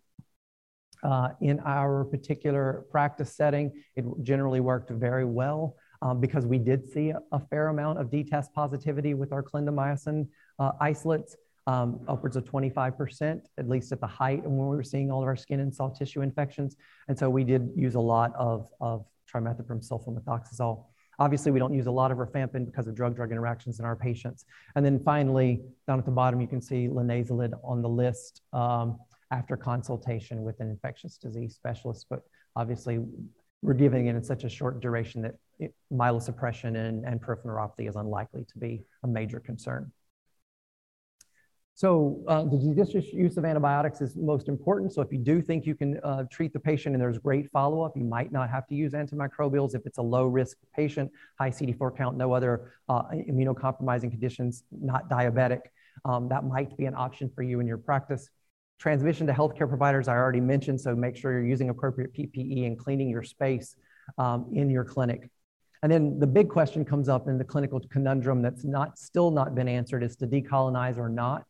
uh, 1.02 1.30
in 1.40 1.60
our 1.60 2.04
particular 2.04 2.84
practice 2.90 3.34
setting. 3.34 3.72
It 3.96 4.04
generally 4.22 4.60
worked 4.60 4.90
very 4.90 5.24
well 5.24 5.76
um, 6.02 6.20
because 6.20 6.46
we 6.46 6.58
did 6.58 6.88
see 6.90 7.12
a, 7.32 7.40
fair 7.50 7.68
amount 7.68 7.98
of 7.98 8.10
D-test 8.10 8.52
positivity 8.52 9.14
with 9.14 9.32
our 9.32 9.42
clindamycin 9.42 10.26
uh, 10.58 10.72
isolates. 10.80 11.36
um, 11.68 12.00
upwards 12.08 12.34
of 12.34 12.44
25%, 12.44 13.42
at 13.58 13.68
least 13.68 13.92
at 13.92 14.00
the 14.00 14.06
height 14.06 14.42
and 14.42 14.56
when 14.56 14.68
we 14.68 14.76
were 14.76 14.82
seeing 14.82 15.10
all 15.10 15.20
of 15.20 15.28
our 15.28 15.36
skin 15.36 15.60
and 15.60 15.74
soft 15.74 15.98
tissue 15.98 16.22
infections. 16.22 16.76
And 17.08 17.18
so 17.18 17.28
we 17.28 17.44
did 17.44 17.70
use 17.76 17.94
a 17.94 18.00
lot 18.00 18.34
of, 18.36 18.68
of 18.80 19.04
trimethoprim 19.30 19.86
sulfamethoxazole. 19.86 20.86
Obviously, 21.18 21.52
we 21.52 21.58
don't 21.58 21.74
use 21.74 21.86
a 21.86 21.90
lot 21.90 22.10
of 22.10 22.16
rifampin 22.16 22.64
because 22.64 22.86
of 22.86 22.94
drug-drug 22.94 23.32
interactions 23.32 23.80
in 23.80 23.84
our 23.84 23.96
patients. 23.96 24.46
And 24.76 24.86
then 24.86 24.98
finally, 24.98 25.60
down 25.86 25.98
at 25.98 26.06
the 26.06 26.10
bottom, 26.10 26.40
you 26.40 26.46
can 26.46 26.62
see 26.62 26.88
linezolid 26.88 27.52
on 27.62 27.82
the 27.82 27.88
list 27.88 28.40
um, 28.54 28.98
after 29.30 29.54
consultation 29.56 30.44
with 30.44 30.60
an 30.60 30.70
infectious 30.70 31.18
disease 31.18 31.54
specialist. 31.54 32.06
But 32.08 32.22
obviously, 32.56 33.00
we're 33.62 33.74
giving 33.74 34.06
it 34.06 34.14
in 34.14 34.22
such 34.22 34.44
a 34.44 34.48
short 34.48 34.80
duration 34.80 35.22
that 35.22 35.34
it, 35.58 35.74
myelosuppression 35.92 36.76
and, 36.76 37.04
and 37.04 37.20
peripheral 37.20 37.56
neuropathy 37.56 37.88
is 37.88 37.96
unlikely 37.96 38.44
to 38.44 38.58
be 38.58 38.82
a 39.02 39.08
major 39.08 39.40
concern. 39.40 39.90
So 41.78 42.24
uh, 42.26 42.42
the 42.42 42.58
judicious 42.58 43.12
use 43.12 43.36
of 43.36 43.44
antibiotics 43.44 44.00
is 44.00 44.16
most 44.16 44.48
important. 44.48 44.92
So 44.92 45.00
if 45.00 45.12
you 45.12 45.18
do 45.18 45.40
think 45.40 45.64
you 45.64 45.76
can 45.76 46.00
uh, 46.02 46.24
treat 46.28 46.52
the 46.52 46.58
patient 46.58 46.96
and 46.96 47.00
there's 47.00 47.18
great 47.18 47.48
follow-up, 47.52 47.96
you 47.96 48.02
might 48.02 48.32
not 48.32 48.50
have 48.50 48.66
to 48.66 48.74
use 48.74 48.94
antimicrobials 48.94 49.76
if 49.76 49.86
it's 49.86 49.98
a 49.98 50.02
low-risk 50.02 50.56
patient, 50.74 51.08
high 51.38 51.50
CD4 51.50 51.96
count, 51.96 52.16
no 52.16 52.32
other 52.32 52.72
uh, 52.88 53.02
immunocompromising 53.12 54.10
conditions, 54.10 54.64
not 54.72 55.08
diabetic. 55.08 55.60
Um, 56.04 56.28
that 56.30 56.44
might 56.44 56.76
be 56.76 56.86
an 56.86 56.96
option 56.96 57.30
for 57.32 57.44
you 57.44 57.60
in 57.60 57.66
your 57.68 57.78
practice. 57.78 58.28
Transmission 58.78 59.26
to 59.26 59.32
healthcare 59.32 59.68
providers, 59.68 60.06
I 60.08 60.14
already 60.14 60.40
mentioned, 60.40 60.80
so 60.80 60.94
make 60.94 61.16
sure 61.16 61.32
you're 61.32 61.46
using 61.46 61.68
appropriate 61.68 62.14
PPE 62.14 62.66
and 62.66 62.78
cleaning 62.78 63.08
your 63.08 63.24
space 63.24 63.74
um, 64.18 64.46
in 64.52 64.70
your 64.70 64.84
clinic. 64.84 65.28
And 65.82 65.90
then 65.90 66.18
the 66.18 66.26
big 66.26 66.48
question 66.48 66.84
comes 66.84 67.08
up 67.08 67.28
in 67.28 67.38
the 67.38 67.44
clinical 67.44 67.80
conundrum 67.90 68.42
that's 68.42 68.64
not 68.64 68.98
still 68.98 69.30
not 69.30 69.54
been 69.54 69.68
answered 69.68 70.02
is 70.02 70.16
to 70.16 70.26
decolonize 70.26 70.98
or 70.98 71.08
not 71.08 71.44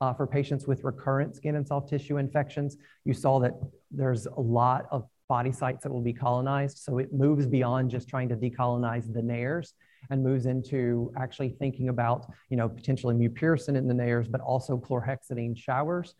uh, 0.00 0.12
for 0.12 0.26
patients 0.26 0.66
with 0.66 0.84
recurrent 0.84 1.36
skin 1.36 1.56
and 1.56 1.66
soft 1.66 1.88
tissue 1.88 2.18
infections. 2.18 2.76
You 3.04 3.14
saw 3.14 3.38
that 3.40 3.52
there's 3.90 4.26
a 4.26 4.40
lot 4.40 4.86
of 4.90 5.06
body 5.28 5.52
sites 5.52 5.82
that 5.82 5.92
will 5.92 6.02
be 6.02 6.12
colonized. 6.12 6.78
So 6.78 6.98
it 6.98 7.12
moves 7.12 7.46
beyond 7.46 7.90
just 7.90 8.08
trying 8.08 8.28
to 8.28 8.36
decolonize 8.36 9.12
the 9.12 9.22
nares 9.22 9.74
and 10.10 10.22
moves 10.22 10.46
into 10.46 11.12
actually 11.16 11.50
thinking 11.50 11.88
about, 11.88 12.26
you 12.50 12.56
know, 12.56 12.68
potentially 12.68 13.14
mupirocin 13.14 13.76
in 13.76 13.88
the 13.88 13.94
nares, 13.94 14.28
but 14.28 14.40
also 14.40 14.76
chlorhexidine 14.76 15.56
showers. 15.56 16.14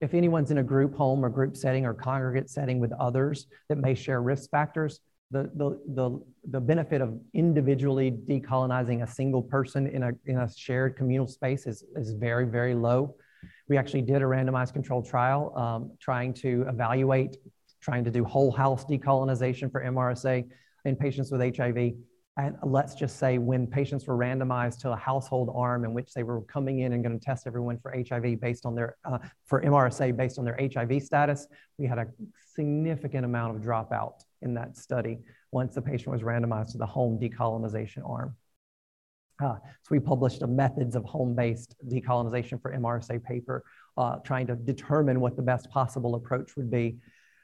If 0.00 0.14
anyone's 0.14 0.50
in 0.50 0.58
a 0.58 0.62
group 0.62 0.94
home 0.94 1.24
or 1.24 1.28
group 1.28 1.56
setting 1.56 1.84
or 1.84 1.92
congregate 1.92 2.48
setting 2.48 2.80
with 2.80 2.92
others 2.92 3.46
that 3.68 3.76
may 3.76 3.94
share 3.94 4.22
risk 4.22 4.50
factors, 4.50 5.00
the, 5.30 5.50
the, 5.54 5.78
the, 5.94 6.20
the 6.50 6.60
benefit 6.60 7.00
of 7.00 7.18
individually 7.34 8.10
decolonizing 8.10 9.02
a 9.02 9.06
single 9.06 9.42
person 9.42 9.86
in 9.86 10.02
a, 10.02 10.10
in 10.26 10.38
a 10.38 10.48
shared 10.52 10.96
communal 10.96 11.28
space 11.28 11.66
is, 11.66 11.84
is 11.96 12.12
very, 12.12 12.46
very 12.46 12.74
low. 12.74 13.14
We 13.68 13.76
actually 13.76 14.02
did 14.02 14.22
a 14.22 14.24
randomized 14.24 14.72
controlled 14.72 15.06
trial 15.06 15.56
um, 15.56 15.92
trying 16.00 16.34
to 16.34 16.66
evaluate, 16.68 17.36
trying 17.80 18.04
to 18.04 18.10
do 18.10 18.24
whole 18.24 18.50
house 18.50 18.84
decolonization 18.84 19.70
for 19.70 19.84
MRSA 19.84 20.48
in 20.84 20.96
patients 20.96 21.30
with 21.30 21.56
HIV. 21.56 21.92
Let's 22.62 22.94
just 22.94 23.18
say 23.18 23.38
when 23.38 23.66
patients 23.66 24.06
were 24.06 24.16
randomized 24.16 24.80
to 24.80 24.92
a 24.92 24.96
household 24.96 25.50
arm 25.54 25.84
in 25.84 25.94
which 25.94 26.12
they 26.12 26.22
were 26.22 26.42
coming 26.42 26.80
in 26.80 26.92
and 26.92 27.02
going 27.02 27.18
to 27.18 27.24
test 27.24 27.46
everyone 27.46 27.78
for 27.78 27.92
HIV 27.92 28.40
based 28.40 28.66
on 28.66 28.74
their, 28.74 28.96
uh, 29.04 29.18
for 29.46 29.62
MRSA 29.62 30.16
based 30.16 30.38
on 30.38 30.44
their 30.44 30.58
HIV 30.60 31.02
status, 31.02 31.46
we 31.78 31.86
had 31.86 31.98
a 31.98 32.06
significant 32.54 33.24
amount 33.24 33.56
of 33.56 33.62
dropout 33.62 34.22
in 34.42 34.54
that 34.54 34.76
study 34.76 35.18
once 35.52 35.74
the 35.74 35.82
patient 35.82 36.08
was 36.08 36.22
randomized 36.22 36.72
to 36.72 36.78
the 36.78 36.86
home 36.86 37.18
decolonization 37.18 38.08
arm. 38.08 38.36
Uh, 39.42 39.54
so 39.54 39.88
we 39.90 39.98
published 39.98 40.42
a 40.42 40.46
methods 40.46 40.94
of 40.94 41.04
home-based 41.04 41.74
decolonization 41.88 42.60
for 42.60 42.72
MRSA 42.74 43.22
paper, 43.24 43.64
uh, 43.96 44.16
trying 44.16 44.46
to 44.46 44.54
determine 44.54 45.20
what 45.20 45.36
the 45.36 45.42
best 45.42 45.70
possible 45.70 46.14
approach 46.14 46.56
would 46.56 46.70
be. 46.70 46.98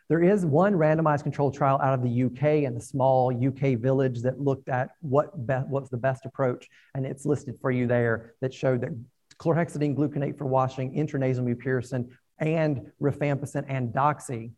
There 0.08 0.22
is 0.22 0.46
one 0.46 0.74
randomized 0.74 1.24
controlled 1.24 1.54
trial 1.54 1.80
out 1.82 1.94
of 1.94 2.02
the 2.02 2.24
UK 2.24 2.64
and 2.64 2.76
the 2.76 2.80
small 2.80 3.32
UK 3.34 3.78
village 3.78 4.22
that 4.22 4.40
looked 4.40 4.68
at 4.68 4.90
what 5.00 5.36
what's 5.68 5.90
the 5.90 5.96
best 5.96 6.26
approach, 6.26 6.68
and 6.94 7.04
it's 7.04 7.26
listed 7.26 7.58
for 7.60 7.70
you 7.70 7.86
there 7.86 8.34
that 8.40 8.54
showed 8.54 8.82
that 8.82 8.90
chlorhexidine 9.38 9.96
gluconate 9.96 10.38
for 10.38 10.46
washing, 10.46 10.94
intranasal 10.94 11.44
mupirocin, 11.44 12.08
and 12.38 12.90
rifampicin 13.00 13.64
and 13.68 13.92
doxy 13.92 14.52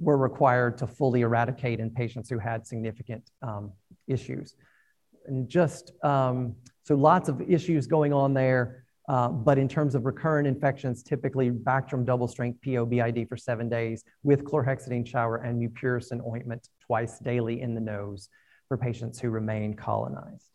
were 0.00 0.16
required 0.16 0.78
to 0.78 0.86
fully 0.86 1.22
eradicate 1.22 1.80
in 1.80 1.90
patients 1.90 2.28
who 2.28 2.38
had 2.38 2.66
significant 2.66 3.30
um, 3.42 3.72
issues. 4.06 4.54
And 5.26 5.48
just 5.48 5.92
um, 6.04 6.56
so 6.84 6.94
lots 6.94 7.28
of 7.28 7.40
issues 7.42 7.86
going 7.86 8.12
on 8.12 8.32
there. 8.32 8.84
Uh, 9.08 9.28
but 9.28 9.58
in 9.58 9.68
terms 9.68 9.94
of 9.94 10.04
recurrent 10.04 10.46
infections, 10.46 11.02
typically 11.02 11.50
Bactrim 11.50 12.04
double 12.04 12.28
strength 12.28 12.60
POBID 12.60 13.28
for 13.28 13.36
seven 13.36 13.68
days 13.68 14.04
with 14.22 14.44
chlorhexidine 14.44 15.06
shower 15.06 15.36
and 15.36 15.60
mupirocin 15.60 16.20
ointment 16.26 16.68
twice 16.84 17.18
daily 17.18 17.62
in 17.62 17.74
the 17.74 17.80
nose 17.80 18.28
for 18.68 18.76
patients 18.76 19.18
who 19.18 19.30
remain 19.30 19.74
colonized. 19.74 20.50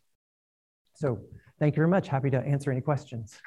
So 0.93 1.19
thank 1.59 1.75
you 1.75 1.81
very 1.81 1.87
much. 1.87 2.07
Happy 2.07 2.29
to 2.29 2.37
answer 2.37 2.71
any 2.71 2.81
questions. 2.81 3.39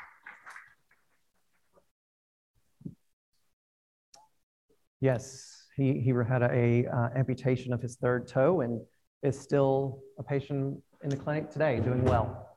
Yes 5.01 5.57
he, 5.77 6.01
he 6.01 6.13
had 6.27 6.43
a 6.43 6.87
uh, 6.87 7.09
amputation 7.15 7.73
of 7.73 7.83
his 7.83 7.97
third 7.97 8.27
toe 8.27 8.63
and 8.63 8.81
is 9.23 9.39
still 9.39 10.01
a 10.19 10.23
patient 10.23 10.79
in 11.03 11.11
the 11.11 11.17
clinic 11.17 11.51
today 11.51 11.81
doing 11.81 12.05
well. 12.05 12.56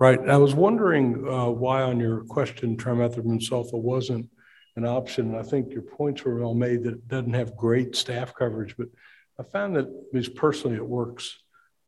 Right. 0.00 0.20
I 0.28 0.36
was 0.36 0.54
wondering 0.54 1.26
uh, 1.28 1.50
why 1.50 1.82
on 1.82 1.98
your 1.98 2.24
question 2.24 2.76
trimethoprim 2.76 3.40
sulfa 3.40 3.74
wasn't 3.74 4.30
an 4.76 4.86
option. 4.86 5.34
I 5.34 5.42
think 5.42 5.72
your 5.72 5.82
points 5.82 6.24
were 6.24 6.36
well 6.36 6.54
made 6.54 6.84
that 6.84 6.94
it 6.94 7.08
doesn't 7.08 7.34
have 7.34 7.56
great 7.56 7.92
staph 7.92 8.32
coverage, 8.34 8.76
but 8.76 8.86
I 9.40 9.42
found 9.42 9.74
that 9.74 9.86
at 9.86 10.14
least 10.14 10.36
personally 10.36 10.76
it 10.76 10.86
works 10.86 11.42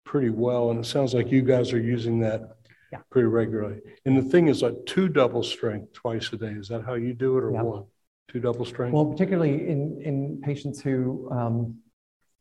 pretty 0.05 0.31
well. 0.31 0.71
And 0.71 0.81
it 0.81 0.89
sounds 0.89 1.15
like 1.15 1.31
you 1.31 1.43
guys 1.43 1.73
are 1.73 1.81
using 1.81 2.19
that 2.21 2.43
yeah. 2.91 2.99
pretty 3.11 3.29
regularly. 3.29 3.79
And 4.05 4.17
the 4.17 4.29
thing 4.29 4.49
is 4.49 4.61
like 4.61 4.75
two 4.87 5.09
double 5.09 5.45
strength 5.45 5.93
twice 5.93 6.33
a 6.33 6.37
day. 6.37 6.49
Is 6.53 6.67
that 6.69 6.85
how 6.85 6.95
you 6.95 7.15
do 7.15 7.39
it 7.39 7.45
or 7.45 7.53
yeah. 7.53 7.63
one? 7.63 7.85
Two 8.29 8.41
double 8.41 8.65
strength? 8.65 8.93
Well, 8.93 9.07
particularly 9.07 9.69
in, 9.69 10.01
in 10.05 10.41
patients 10.43 10.81
who, 10.81 11.29
um, 11.31 11.77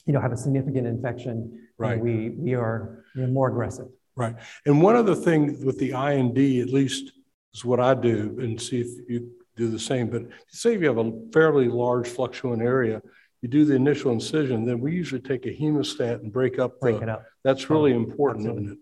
you 0.05 0.13
know, 0.13 0.21
have 0.21 0.31
a 0.31 0.37
significant 0.37 0.87
infection, 0.87 1.67
right. 1.77 1.99
we, 1.99 2.29
we 2.29 2.55
are 2.55 3.05
you 3.15 3.21
know, 3.23 3.27
more 3.27 3.49
aggressive. 3.49 3.87
Right. 4.15 4.35
And 4.65 4.81
one 4.81 4.95
other 4.95 5.15
thing 5.15 5.65
with 5.65 5.79
the 5.79 5.91
IND, 5.91 6.37
at 6.37 6.73
least 6.73 7.11
is 7.53 7.63
what 7.63 7.79
I 7.79 7.93
do, 7.93 8.37
and 8.39 8.61
see 8.61 8.81
if 8.81 8.87
you 9.09 9.31
do 9.55 9.69
the 9.69 9.79
same. 9.79 10.09
But 10.09 10.23
say 10.49 10.75
if 10.75 10.81
you 10.81 10.87
have 10.87 10.97
a 10.97 11.11
fairly 11.33 11.67
large 11.67 12.07
fluctuant 12.07 12.61
area, 12.61 13.01
you 13.41 13.49
do 13.49 13.65
the 13.65 13.75
initial 13.75 14.11
incision, 14.11 14.65
then 14.65 14.79
we 14.79 14.93
usually 14.93 15.21
take 15.21 15.45
a 15.45 15.49
hemostat 15.49 16.15
and 16.15 16.31
break 16.31 16.59
up 16.59 16.79
break 16.79 16.97
the, 16.97 17.03
it 17.03 17.09
up. 17.09 17.25
That's 17.43 17.69
really 17.69 17.93
important, 17.93 18.45
absolutely. 18.45 18.63
isn't 18.65 18.77
it? 18.77 18.79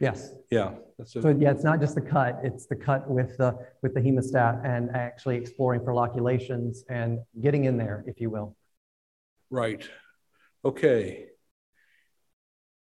Yes. 0.00 0.30
Yeah. 0.50 0.74
so 1.04 1.28
yeah, 1.28 1.50
it's 1.50 1.62
not 1.62 1.78
just 1.78 1.94
the 1.94 2.00
cut; 2.00 2.40
it's 2.42 2.66
the 2.66 2.76
cut 2.76 3.08
with 3.08 3.36
the 3.36 3.56
with 3.82 3.94
the 3.94 4.00
hemostat 4.00 4.64
and 4.64 4.90
actually 4.94 5.36
exploring 5.36 5.84
for 5.84 5.94
loculations 5.94 6.84
and 6.88 7.20
getting 7.40 7.64
in 7.64 7.76
there, 7.76 8.02
if 8.06 8.20
you 8.20 8.30
will. 8.30 8.56
Right. 9.50 9.88
Okay. 10.64 11.26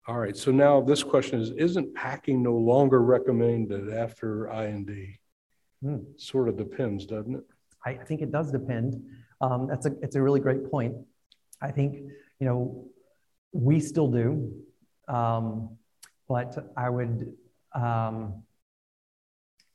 All 0.08 0.18
right. 0.18 0.36
So 0.36 0.52
now 0.52 0.82
this 0.82 1.04
question 1.04 1.40
is: 1.40 1.52
Isn't 1.52 1.94
packing 1.94 2.42
no 2.42 2.56
longer 2.56 3.02
recommended 3.02 3.94
after 3.94 4.48
IND? 4.48 4.90
Hmm. 5.84 5.98
Sort 6.18 6.50
of 6.50 6.58
depends, 6.58 7.06
doesn't 7.06 7.36
it? 7.36 7.44
I 7.86 7.94
think 7.94 8.22
it 8.22 8.32
does 8.32 8.52
depend. 8.52 9.02
Um, 9.42 9.68
that's 9.68 9.86
a 9.86 9.92
it's 10.02 10.16
a 10.16 10.22
really 10.22 10.40
great 10.40 10.70
point. 10.70 10.96
I 11.62 11.72
think 11.72 11.96
you 12.40 12.46
know 12.48 12.86
we 13.52 13.80
still 13.80 14.08
do. 14.08 14.52
Um, 15.08 15.78
but 16.30 16.56
I 16.78 16.90
would, 16.90 17.34
um, 17.74 18.44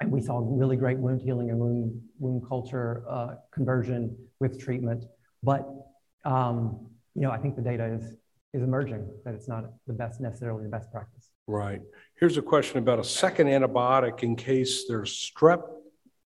and 0.00 0.10
we 0.10 0.20
saw 0.20 0.40
really 0.40 0.76
great 0.76 0.98
wound 0.98 1.20
healing 1.20 1.50
and 1.50 1.58
wound, 1.58 2.00
wound 2.18 2.46
culture 2.48 3.04
uh, 3.08 3.34
conversion 3.52 4.16
with 4.38 4.58
treatment. 4.60 5.04
But, 5.42 5.68
um, 6.24 6.86
you 7.14 7.22
know, 7.22 7.32
I 7.32 7.38
think 7.38 7.56
the 7.56 7.62
data 7.62 7.86
is, 7.86 8.16
is 8.54 8.62
emerging 8.62 9.04
that 9.24 9.34
it's 9.34 9.48
not 9.48 9.64
the 9.88 9.92
best, 9.92 10.20
necessarily 10.20 10.62
the 10.62 10.68
best 10.68 10.90
practice. 10.92 11.32
Right. 11.48 11.80
Here's 12.18 12.36
a 12.36 12.42
question 12.42 12.78
about 12.78 13.00
a 13.00 13.04
second 13.04 13.48
antibiotic 13.48 14.22
in 14.22 14.36
case 14.36 14.84
there's 14.88 15.12
strep 15.12 15.62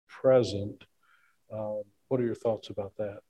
present. 0.07 0.85
Uh, 1.51 1.79
what 2.09 2.21
are 2.21 2.25
your 2.25 2.35
thoughts 2.35 2.69
about 2.69 2.93
that? 2.99 3.21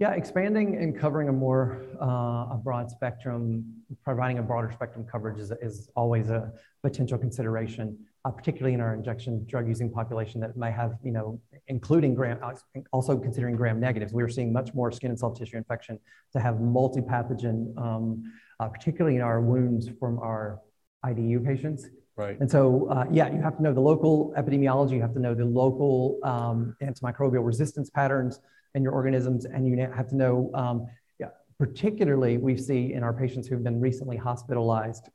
Yeah, 0.00 0.10
expanding 0.14 0.76
and 0.76 0.98
covering 0.98 1.28
a 1.28 1.32
more 1.32 1.84
uh, 2.02 2.54
a 2.54 2.60
broad 2.62 2.90
spectrum, 2.90 3.64
providing 4.02 4.38
a 4.38 4.42
broader 4.42 4.72
spectrum 4.72 5.06
coverage 5.10 5.38
is, 5.38 5.52
is 5.62 5.88
always 5.94 6.30
a 6.30 6.52
potential 6.82 7.16
consideration, 7.16 7.96
uh, 8.24 8.32
particularly 8.32 8.74
in 8.74 8.80
our 8.80 8.92
injection 8.92 9.46
drug 9.48 9.68
using 9.68 9.88
population 9.88 10.40
that 10.40 10.56
may 10.56 10.72
have, 10.72 10.94
you 11.04 11.12
know, 11.12 11.40
including 11.68 12.12
gram, 12.12 12.38
uh, 12.42 12.54
also 12.92 13.16
considering 13.16 13.54
gram 13.54 13.78
negatives. 13.78 14.12
We 14.12 14.24
are 14.24 14.28
seeing 14.28 14.52
much 14.52 14.74
more 14.74 14.90
skin 14.90 15.10
and 15.10 15.18
soft 15.18 15.36
tissue 15.36 15.58
infection 15.58 16.00
to 16.32 16.40
have 16.40 16.60
multi-pathogen, 16.60 17.78
um, 17.78 18.24
uh, 18.58 18.68
particularly 18.68 19.14
in 19.14 19.22
our 19.22 19.40
wounds 19.40 19.88
from 20.00 20.18
our 20.18 20.58
IDU 21.06 21.44
patients 21.44 21.86
right. 22.16 22.38
And 22.40 22.50
so, 22.50 22.88
uh, 22.90 23.04
yeah, 23.12 23.32
you 23.32 23.40
have 23.42 23.56
to 23.58 23.62
know 23.62 23.72
the 23.72 23.80
local 23.80 24.34
epidemiology, 24.36 24.92
you 24.92 25.02
have 25.02 25.14
to 25.14 25.20
know 25.20 25.34
the 25.34 25.44
local 25.44 26.18
um, 26.24 26.76
antimicrobial 26.82 27.46
resistance 27.46 27.90
patterns 27.90 28.40
in 28.74 28.82
your 28.82 28.92
organisms, 28.92 29.44
and 29.44 29.66
you 29.66 29.76
have 29.94 30.08
to 30.08 30.16
know, 30.16 30.50
um, 30.54 30.86
yeah, 31.18 31.28
particularly 31.58 32.38
we 32.38 32.56
see 32.56 32.92
in 32.92 33.02
our 33.02 33.12
patients 33.12 33.46
who've 33.46 33.62
been 33.62 33.80
recently 33.80 34.16
hospitalized, 34.16 35.08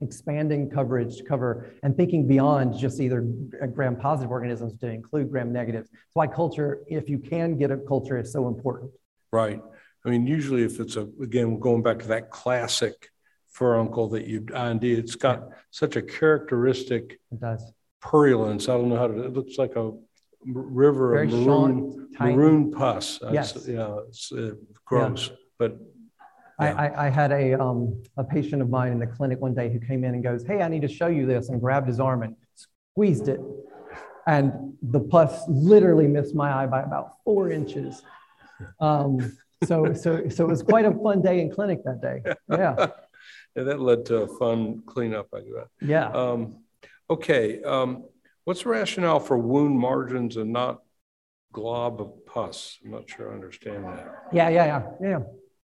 expanding 0.00 0.70
coverage 0.70 1.16
to 1.16 1.24
cover 1.24 1.70
and 1.82 1.96
thinking 1.96 2.26
beyond 2.26 2.78
just 2.78 3.00
either 3.00 3.20
gram 3.72 3.96
positive 3.96 4.30
organisms 4.30 4.78
to 4.78 4.88
include 4.88 5.30
gram 5.30 5.52
negatives. 5.52 5.90
That's 5.90 6.14
why 6.14 6.26
culture, 6.26 6.80
if 6.86 7.08
you 7.08 7.18
can 7.18 7.58
get 7.58 7.70
a 7.70 7.76
culture, 7.76 8.18
is 8.18 8.32
so 8.32 8.48
important. 8.48 8.92
Right. 9.32 9.60
I 10.04 10.10
mean, 10.10 10.26
usually 10.26 10.62
if 10.62 10.78
it's 10.80 10.96
a, 10.96 11.08
again, 11.20 11.58
going 11.58 11.82
back 11.82 11.98
to 12.00 12.08
that 12.08 12.30
classic 12.30 13.10
furuncle 13.50 14.08
that 14.10 14.26
you 14.26 14.46
IND, 14.54 14.84
it's 14.84 15.16
got 15.16 15.46
yeah. 15.48 15.54
such 15.70 15.96
a 15.96 16.02
characteristic 16.02 17.18
it 17.32 17.40
does. 17.40 17.72
purulence. 18.00 18.68
I 18.68 18.74
don't 18.74 18.88
know 18.88 18.96
how 18.96 19.08
to, 19.08 19.24
it 19.24 19.32
looks 19.32 19.58
like 19.58 19.74
a 19.74 19.92
river 20.46 21.12
Very 21.12 21.26
of 21.26 21.46
maroon, 21.46 22.08
maroon 22.18 22.70
pus. 22.72 23.18
Yes. 23.30 23.56
It's, 23.56 23.68
yeah, 23.68 23.98
it's 24.08 24.32
uh, 24.32 24.52
gross, 24.84 25.28
yeah. 25.28 25.36
but. 25.58 25.78
Yeah. 26.60 26.74
I, 26.74 27.06
I, 27.06 27.08
had 27.08 27.30
a, 27.30 27.52
um, 27.52 28.02
a 28.16 28.24
patient 28.24 28.60
of 28.62 28.68
mine 28.68 28.90
in 28.90 28.98
the 28.98 29.06
clinic 29.06 29.40
one 29.40 29.54
day 29.54 29.72
who 29.72 29.78
came 29.78 30.02
in 30.02 30.14
and 30.14 30.24
goes, 30.24 30.44
Hey, 30.44 30.60
I 30.60 30.66
need 30.66 30.82
to 30.82 30.88
show 30.88 31.06
you 31.06 31.24
this, 31.24 31.50
and 31.50 31.60
grabbed 31.60 31.86
his 31.86 32.00
arm 32.00 32.24
and 32.24 32.34
squeezed 32.56 33.28
it. 33.28 33.38
And 34.26 34.74
the 34.82 34.98
pus 34.98 35.44
literally 35.48 36.08
missed 36.08 36.34
my 36.34 36.52
eye 36.52 36.66
by 36.66 36.82
about 36.82 37.18
four 37.24 37.52
inches. 37.52 38.02
Um, 38.80 39.38
so, 39.64 39.92
so, 39.94 40.28
so 40.28 40.44
it 40.44 40.48
was 40.48 40.62
quite 40.62 40.84
a 40.84 40.92
fun 40.92 41.22
day 41.22 41.40
in 41.40 41.50
clinic 41.50 41.84
that 41.84 42.00
day. 42.00 42.22
Yeah. 42.50 42.88
yeah 43.54 43.62
that 43.62 43.80
led 43.80 44.04
to 44.06 44.22
a 44.22 44.38
fun 44.38 44.82
cleanup, 44.86 45.28
I 45.34 45.40
guess. 45.40 45.68
Yeah. 45.80 46.08
Um, 46.10 46.58
okay. 47.08 47.62
Um, 47.62 48.04
what's 48.48 48.62
the 48.62 48.68
rationale 48.70 49.20
for 49.20 49.36
wound 49.36 49.78
margins 49.78 50.38
and 50.38 50.50
not 50.50 50.78
glob 51.52 52.00
of 52.00 52.24
pus? 52.24 52.78
I'm 52.82 52.92
not 52.92 53.06
sure 53.06 53.30
I 53.30 53.34
understand 53.34 53.84
that. 53.84 54.08
Yeah, 54.32 54.48
yeah, 54.48 54.64
yeah, 54.64 54.82
yeah. 55.02 55.18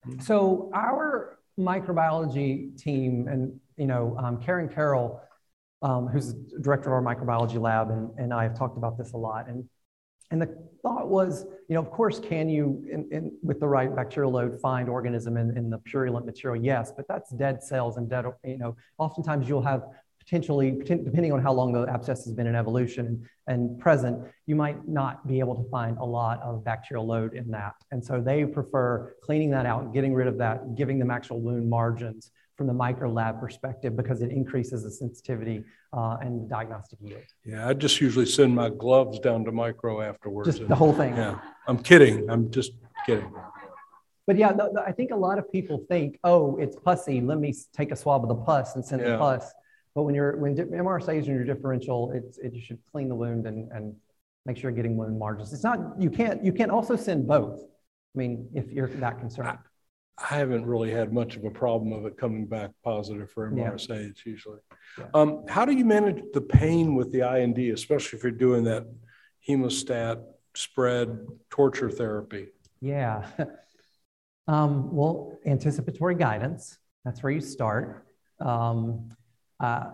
Mm-hmm. 0.06 0.20
So 0.20 0.70
our 0.74 1.38
microbiology 1.58 2.76
team 2.78 3.26
and, 3.26 3.58
you 3.78 3.86
know, 3.86 4.14
um, 4.18 4.38
Karen 4.38 4.68
Carroll, 4.68 5.18
um, 5.80 6.08
who's 6.08 6.34
director 6.60 6.94
of 6.94 7.06
our 7.06 7.14
microbiology 7.14 7.58
lab, 7.58 7.88
and, 7.88 8.10
and 8.18 8.34
I 8.34 8.42
have 8.42 8.54
talked 8.58 8.76
about 8.76 8.98
this 8.98 9.12
a 9.14 9.16
lot. 9.16 9.48
And 9.48 9.64
and 10.30 10.42
the 10.42 10.54
thought 10.82 11.08
was, 11.08 11.44
you 11.68 11.74
know, 11.74 11.80
of 11.80 11.90
course, 11.90 12.18
can 12.18 12.48
you, 12.48 12.84
in, 12.90 13.08
in, 13.10 13.32
with 13.42 13.60
the 13.60 13.68
right 13.68 13.94
bacterial 13.94 14.32
load, 14.32 14.60
find 14.60 14.88
organism 14.88 15.36
in, 15.36 15.56
in 15.56 15.70
the 15.70 15.78
purulent 15.78 16.26
material? 16.26 16.62
Yes, 16.62 16.92
but 16.94 17.06
that's 17.08 17.30
dead 17.30 17.62
cells 17.62 17.96
and 17.96 18.10
dead, 18.10 18.24
you 18.44 18.58
know, 18.58 18.76
oftentimes 18.98 19.48
you'll 19.48 19.62
have 19.62 19.84
potentially, 20.24 20.70
depending 20.84 21.32
on 21.32 21.42
how 21.42 21.52
long 21.52 21.72
the 21.72 21.87
abscess 21.88 22.24
has 22.24 22.32
been 22.32 22.46
in 22.46 22.54
evolution 22.54 23.28
and 23.46 23.78
present, 23.78 24.18
you 24.46 24.56
might 24.56 24.88
not 24.88 25.26
be 25.26 25.38
able 25.38 25.54
to 25.54 25.68
find 25.70 25.98
a 25.98 26.04
lot 26.04 26.40
of 26.42 26.64
bacterial 26.64 27.06
load 27.06 27.34
in 27.34 27.50
that. 27.50 27.74
And 27.90 28.04
so 28.04 28.20
they 28.20 28.44
prefer 28.44 29.14
cleaning 29.22 29.50
that 29.50 29.66
out, 29.66 29.92
getting 29.92 30.14
rid 30.14 30.26
of 30.26 30.38
that, 30.38 30.76
giving 30.76 30.98
them 30.98 31.10
actual 31.10 31.40
wound 31.40 31.68
margins 31.68 32.30
from 32.56 32.68
the 32.68 32.72
micro 32.72 33.10
lab 33.10 33.40
perspective 33.40 33.96
because 33.96 34.22
it 34.22 34.30
increases 34.30 34.84
the 34.84 34.90
sensitivity 34.90 35.64
uh, 35.92 36.18
and 36.20 36.48
diagnostic 36.48 36.98
yield. 37.02 37.22
Yeah, 37.44 37.68
I 37.68 37.74
just 37.74 38.00
usually 38.00 38.26
send 38.26 38.54
my 38.54 38.70
gloves 38.70 39.18
down 39.18 39.44
to 39.44 39.52
micro 39.52 40.00
afterwards. 40.00 40.56
Just 40.56 40.68
the 40.68 40.74
whole 40.74 40.92
thing. 40.92 41.16
Yeah, 41.16 41.38
I'm 41.66 41.78
kidding. 41.78 42.30
I'm 42.30 42.50
just 42.50 42.72
kidding. 43.06 43.32
But 44.26 44.38
yeah, 44.38 44.52
the, 44.52 44.70
the, 44.72 44.80
I 44.80 44.92
think 44.92 45.10
a 45.10 45.16
lot 45.16 45.38
of 45.38 45.50
people 45.52 45.84
think, 45.88 46.18
oh, 46.24 46.56
it's 46.56 46.76
pussy. 46.76 47.20
Let 47.20 47.38
me 47.38 47.54
take 47.76 47.90
a 47.90 47.96
swab 47.96 48.22
of 48.22 48.28
the 48.28 48.37
pus 48.37 48.74
and 48.74 48.84
send 48.84 49.02
yeah. 49.02 49.10
the 49.10 49.18
pus. 49.18 49.52
But 49.94 50.02
when 50.02 50.14
you're 50.14 50.37
when 50.37 50.57
MRSA 50.57 51.18
is 51.20 51.28
in 51.28 51.35
your 51.35 51.44
differential, 51.44 52.11
it's 52.12 52.38
it, 52.38 52.52
you 52.52 52.61
should 52.61 52.78
clean 52.90 53.09
the 53.09 53.14
wound 53.14 53.46
and, 53.46 53.70
and 53.70 53.94
make 54.44 54.57
sure 54.57 54.70
you're 54.70 54.76
getting 54.76 54.96
wound 54.96 55.18
margins. 55.18 55.52
It's 55.52 55.62
not 55.62 56.00
you 56.00 56.11
can't 56.11 56.44
you 56.44 56.52
can't 56.52 56.70
also 56.70 56.96
send 56.96 57.26
both. 57.26 57.61
I 57.61 58.18
mean, 58.18 58.48
if 58.54 58.70
you're 58.70 58.88
that 58.88 59.18
concerned. 59.18 59.59
I 60.16 60.37
haven't 60.37 60.64
really 60.64 60.92
had 60.92 61.12
much 61.12 61.37
of 61.37 61.44
a 61.44 61.50
problem 61.50 61.92
of 61.92 62.07
it 62.07 62.16
coming 62.16 62.46
back 62.46 62.70
positive 62.85 63.30
for 63.33 63.50
MRSA. 63.50 63.88
Yeah. 63.88 63.94
It's 63.96 64.24
usually. 64.24 64.61
Yeah. 64.96 65.07
Um, 65.12 65.44
how 65.48 65.64
do 65.64 65.72
you 65.72 65.85
manage 65.85 66.22
the 66.33 66.40
pain 66.40 66.94
with 66.94 67.11
the 67.11 67.28
IND, 67.28 67.59
especially 67.59 68.18
if 68.18 68.22
you're 68.22 68.30
doing 68.30 68.62
that 68.64 68.87
hemostat 69.48 70.22
spread 70.54 71.18
torture 71.50 71.90
therapy? 71.90 72.48
Yeah. 72.80 73.26
um, 74.48 74.94
well, 74.94 75.37
anticipatory 75.46 76.14
guidance. 76.14 76.78
That's 77.04 77.22
where 77.22 77.33
you 77.33 77.40
start. 77.40 78.07
Um, 78.40 79.11
uh, 79.60 79.90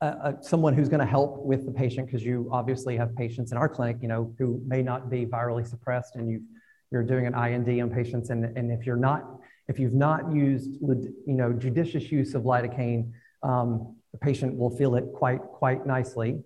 uh, 0.00 0.04
uh 0.04 0.40
someone 0.40 0.74
who's 0.74 0.88
going 0.88 1.00
to 1.00 1.06
help 1.06 1.44
with 1.44 1.66
the 1.66 1.72
patient 1.72 2.06
because 2.06 2.24
you 2.24 2.48
obviously 2.52 2.96
have 2.96 3.14
patients 3.16 3.52
in 3.52 3.58
our 3.58 3.68
clinic, 3.68 3.98
you 4.00 4.08
know, 4.08 4.34
who 4.38 4.62
may 4.66 4.82
not 4.82 5.10
be 5.10 5.26
virally 5.26 5.66
suppressed, 5.66 6.16
and 6.16 6.28
you 6.28 6.42
you're 6.90 7.04
doing 7.04 7.26
an 7.26 7.34
IND 7.34 7.80
on 7.80 7.90
patients, 7.90 8.30
and, 8.30 8.44
and 8.56 8.72
if 8.72 8.84
you're 8.84 8.96
not, 8.96 9.22
if 9.68 9.78
you've 9.78 9.94
not 9.94 10.32
used, 10.32 10.72
you 10.80 11.14
know, 11.26 11.52
judicious 11.52 12.10
use 12.10 12.34
of 12.34 12.42
lidocaine, 12.42 13.12
um, 13.42 13.96
the 14.12 14.18
patient 14.18 14.56
will 14.56 14.76
feel 14.76 14.96
it 14.96 15.04
quite, 15.14 15.40
quite 15.40 15.86
nicely. 15.86 16.42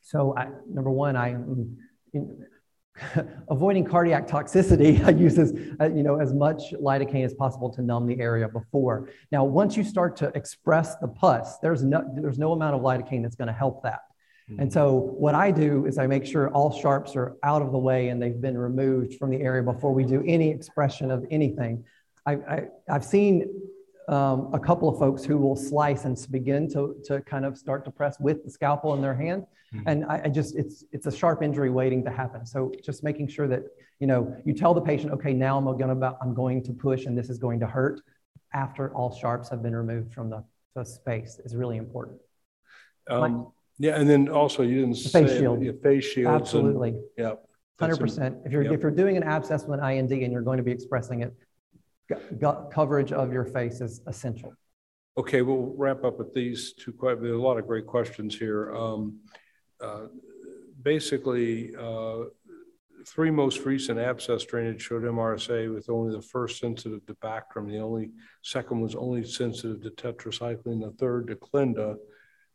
So 0.00 0.34
I, 0.36 0.48
number 0.66 0.90
one, 0.90 1.14
I, 1.16 1.36
avoiding 3.48 3.84
cardiac 3.84 4.26
toxicity, 4.26 5.04
I 5.06 5.10
use 5.10 5.38
as, 5.38 5.52
uh, 5.80 5.88
you 5.88 6.02
know, 6.02 6.20
as 6.20 6.32
much 6.32 6.72
lidocaine 6.72 7.24
as 7.24 7.34
possible 7.34 7.70
to 7.74 7.82
numb 7.82 8.06
the 8.06 8.18
area 8.20 8.48
before. 8.48 9.08
Now, 9.32 9.44
once 9.44 9.76
you 9.76 9.84
start 9.84 10.16
to 10.18 10.32
express 10.34 10.96
the 10.96 11.08
pus, 11.08 11.58
there's 11.58 11.82
no, 11.82 12.04
there's 12.14 12.38
no 12.38 12.52
amount 12.52 12.74
of 12.74 12.82
lidocaine 12.82 13.22
that's 13.22 13.36
going 13.36 13.48
to 13.48 13.54
help 13.54 13.82
that. 13.82 14.00
And 14.48 14.58
mm-hmm. 14.58 14.70
so 14.70 14.92
what 14.92 15.34
I 15.34 15.50
do 15.50 15.86
is 15.86 15.98
I 15.98 16.06
make 16.06 16.24
sure 16.24 16.50
all 16.50 16.72
sharps 16.72 17.16
are 17.16 17.36
out 17.42 17.62
of 17.62 17.72
the 17.72 17.78
way 17.78 18.08
and 18.08 18.22
they've 18.22 18.40
been 18.40 18.56
removed 18.56 19.14
from 19.14 19.30
the 19.30 19.40
area 19.40 19.62
before 19.62 19.92
we 19.92 20.04
do 20.04 20.22
any 20.24 20.50
expression 20.50 21.10
of 21.10 21.26
anything. 21.30 21.84
I, 22.24 22.32
I, 22.34 22.62
have 22.88 23.04
seen 23.04 23.48
um, 24.08 24.50
a 24.52 24.58
couple 24.58 24.88
of 24.88 24.98
folks 24.98 25.24
who 25.24 25.36
will 25.36 25.56
slice 25.56 26.04
and 26.04 26.16
begin 26.30 26.68
to, 26.70 26.96
to 27.04 27.20
kind 27.22 27.44
of 27.44 27.58
start 27.58 27.84
to 27.84 27.90
press 27.90 28.18
with 28.20 28.44
the 28.44 28.50
scalpel 28.50 28.94
in 28.94 29.02
their 29.02 29.14
hand. 29.14 29.46
Mm-hmm. 29.74 29.88
And 29.88 30.04
I, 30.04 30.22
I, 30.24 30.28
just, 30.28 30.54
it's, 30.56 30.84
it's 30.92 31.06
a 31.06 31.12
sharp 31.12 31.42
injury 31.42 31.70
waiting 31.70 32.04
to 32.04 32.10
happen. 32.10 32.46
So 32.46 32.72
just 32.84 33.02
making 33.02 33.28
sure 33.28 33.48
that, 33.48 33.64
you 33.98 34.06
know, 34.06 34.36
you 34.44 34.54
tell 34.54 34.74
the 34.74 34.80
patient, 34.80 35.12
okay, 35.12 35.32
now 35.32 35.58
I'm 35.58 35.64
going 35.64 36.00
to, 36.00 36.16
I'm 36.22 36.34
going 36.34 36.62
to 36.64 36.72
push 36.72 37.06
and 37.06 37.18
this 37.18 37.28
is 37.30 37.38
going 37.38 37.58
to 37.60 37.66
hurt 37.66 38.00
after 38.54 38.94
all 38.94 39.14
sharps 39.14 39.48
have 39.48 39.62
been 39.62 39.74
removed 39.74 40.14
from 40.14 40.30
the, 40.30 40.44
the 40.74 40.84
space 40.84 41.40
is 41.44 41.56
really 41.56 41.76
important. 41.76 42.18
Um, 43.08 43.52
yeah, 43.78 43.96
and 43.96 44.08
then 44.08 44.28
also 44.28 44.62
you 44.62 44.80
didn't 44.80 45.02
the 45.02 45.08
face 45.08 45.30
say 45.30 45.38
shield. 45.38 45.62
Yeah, 45.62 45.72
face 45.82 46.04
shields. 46.04 46.42
Absolutely. 46.42 46.90
And, 46.90 47.02
yeah. 47.18 47.34
Hundred 47.78 47.98
percent. 47.98 48.38
If 48.46 48.52
you're 48.52 48.62
yep. 48.62 48.72
if 48.72 48.80
you're 48.80 48.90
doing 48.90 49.18
an 49.18 49.22
abscess 49.22 49.66
with 49.66 49.80
an 49.80 49.84
IND 49.86 50.10
and 50.10 50.32
you're 50.32 50.40
going 50.40 50.56
to 50.56 50.62
be 50.62 50.70
expressing 50.70 51.20
it, 51.20 51.34
coverage 52.70 53.12
of 53.12 53.32
your 53.32 53.44
face 53.44 53.80
is 53.80 54.00
essential. 54.06 54.52
Okay, 55.18 55.42
we'll 55.42 55.72
wrap 55.76 56.04
up 56.04 56.18
with 56.18 56.34
these 56.34 56.74
two. 56.74 56.92
Quite, 56.92 57.22
there's 57.22 57.32
a 57.32 57.38
lot 57.40 57.58
of 57.58 57.66
great 57.66 57.86
questions 57.86 58.38
here. 58.38 58.74
Um, 58.74 59.20
uh, 59.80 60.06
basically, 60.82 61.74
uh, 61.74 62.24
three 63.06 63.30
most 63.30 63.64
recent 63.64 63.98
abscess 63.98 64.44
drainage 64.44 64.82
showed 64.82 65.04
MRSA 65.04 65.72
with 65.72 65.88
only 65.88 66.14
the 66.14 66.22
first 66.22 66.58
sensitive 66.58 67.06
to 67.06 67.14
Bactrim. 67.14 67.70
The 67.70 67.78
only 67.78 68.10
second 68.42 68.80
was 68.80 68.94
only 68.94 69.24
sensitive 69.24 69.82
to 69.82 69.90
tetracycline. 69.90 70.82
The 70.82 70.94
third 70.98 71.28
to 71.28 71.36
Clinda. 71.36 71.96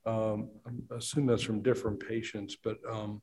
Um, 0.05 0.49
I 0.65 0.95
assume 0.95 1.27
that's 1.27 1.43
from 1.43 1.61
different 1.61 1.99
patients, 1.99 2.57
but 2.63 2.77
um, 2.89 3.21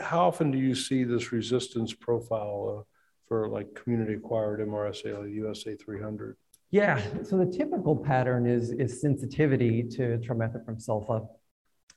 how 0.00 0.26
often 0.26 0.50
do 0.50 0.58
you 0.58 0.74
see 0.74 1.04
this 1.04 1.32
resistance 1.32 1.92
profile 1.92 2.80
uh, 2.80 2.82
for 3.30 3.48
like 3.48 3.72
community 3.76 4.14
acquired 4.14 4.58
MRSA, 4.58 5.20
like 5.20 5.30
USA 5.30 5.76
300? 5.76 6.36
Yeah, 6.72 7.00
so 7.22 7.38
the 7.38 7.46
typical 7.46 7.94
pattern 7.96 8.44
is, 8.44 8.72
is 8.72 9.00
sensitivity 9.00 9.84
to 9.84 10.18
trimethoprim 10.18 10.84
sulfa. 10.84 11.28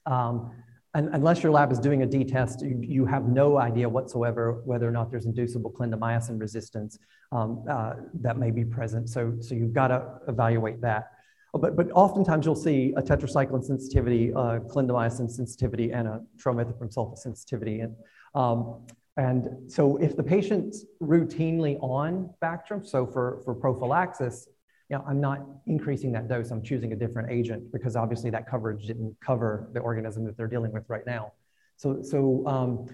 Um, 0.06 0.52
and 0.94 1.10
unless 1.14 1.42
your 1.42 1.52
lab 1.52 1.72
is 1.72 1.80
doing 1.80 2.04
a 2.04 2.06
D-test, 2.06 2.62
you, 2.62 2.78
you, 2.82 3.06
have 3.08 3.28
no 3.28 3.58
idea 3.58 3.90
whatsoever 3.90 4.62
whether 4.64 4.88
or 4.88 4.92
not 4.92 5.10
there's 5.10 5.26
inducible 5.26 5.72
clindamycin 5.72 6.40
resistance 6.40 7.00
um, 7.32 7.64
uh, 7.68 7.94
that 8.22 8.38
may 8.38 8.52
be 8.52 8.64
present. 8.64 9.10
So, 9.10 9.34
so 9.40 9.56
you've 9.56 9.74
got 9.74 9.88
to 9.88 10.20
evaluate 10.28 10.82
that. 10.82 11.14
But, 11.54 11.76
but 11.76 11.90
oftentimes 11.94 12.46
you'll 12.46 12.56
see 12.56 12.94
a 12.96 13.02
tetracycline 13.02 13.64
sensitivity, 13.64 14.30
a 14.30 14.60
clindamycin 14.60 15.32
sensitivity, 15.32 15.92
and 15.92 16.08
a 16.08 16.22
trimethoprim 16.38 16.94
sulfa 16.94 17.18
sensitivity. 17.18 17.80
And, 17.80 17.96
um, 18.36 18.86
and 19.18 19.72
so 19.72 19.98
if 19.98 20.16
the 20.16 20.24
patient's 20.24 20.86
routinely 21.02 21.78
on 21.82 22.34
Bactrim, 22.42 22.86
so 22.86 23.06
for, 23.06 23.42
for 23.46 23.54
prophylaxis, 23.54 24.48
you 24.90 24.98
know, 24.98 25.04
I'm 25.08 25.22
not 25.22 25.42
increasing 25.68 26.12
that 26.14 26.28
dose, 26.28 26.50
I'm 26.52 26.64
choosing 26.64 26.94
a 26.94 26.96
different 26.96 27.32
agent 27.32 27.72
because 27.72 27.96
obviously 27.96 28.30
that 28.32 28.50
coverage 28.50 28.86
didn't 28.86 29.16
cover 29.24 29.70
the 29.74 29.80
organism 29.80 30.26
that 30.26 30.36
they're 30.36 30.48
dealing 30.48 30.72
with 30.72 30.86
right 30.90 31.06
now. 31.06 31.34
So, 31.78 32.02
so 32.02 32.46
um, 32.48 32.88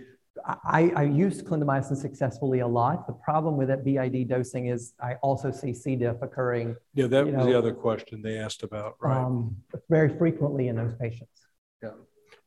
I, 0.46 0.92
I 0.96 1.04
used 1.04 1.46
clindamycin 1.46 1.96
successfully 1.96 2.60
a 2.60 2.68
lot. 2.68 3.08
The 3.08 3.14
problem 3.14 3.56
with 3.58 3.70
that 3.70 3.86
BID 3.86 4.28
dosing 4.28 4.68
is 4.68 4.94
I 5.02 5.16
also 5.16 5.52
see 5.52 5.74
C. 5.74 5.96
diff 5.96 6.22
occurring. 6.22 6.76
Yeah, 6.94 7.08
that 7.08 7.26
was 7.26 7.34
know, 7.34 7.46
the 7.46 7.58
other 7.58 7.74
question 7.74 8.22
they 8.22 8.38
asked 8.38 8.64
about, 8.64 8.96
right? 9.02 9.18
Um, 9.18 9.56
very 9.90 10.10
frequently 10.18 10.68
in 10.68 10.76
those 10.76 10.94
patients. 10.96 11.48
Yeah. 11.82 11.92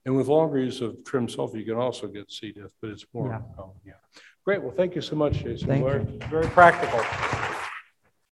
And 0.05 0.17
with 0.17 0.29
longer 0.29 0.59
use 0.59 0.81
of 0.81 1.05
trim 1.05 1.29
sulfa, 1.29 1.55
you 1.55 1.65
can 1.65 1.77
also 1.77 2.09
get 2.09 2.31
C. 2.31 2.53
diff, 2.53 2.73
but 2.81 2.91
it's 2.91 3.07
more. 3.13 3.29
Yeah. 3.29 3.63
oh, 3.63 3.73
yeah. 3.85 3.93
Great. 4.45 4.61
Well, 4.61 4.73
thank 4.73 4.97
you 4.97 5.01
so 5.01 5.15
much, 5.15 5.35
Jason. 5.35 5.69
Thank 5.69 5.85
Very, 5.85 6.05
very 6.29 6.47
practical. 6.47 7.01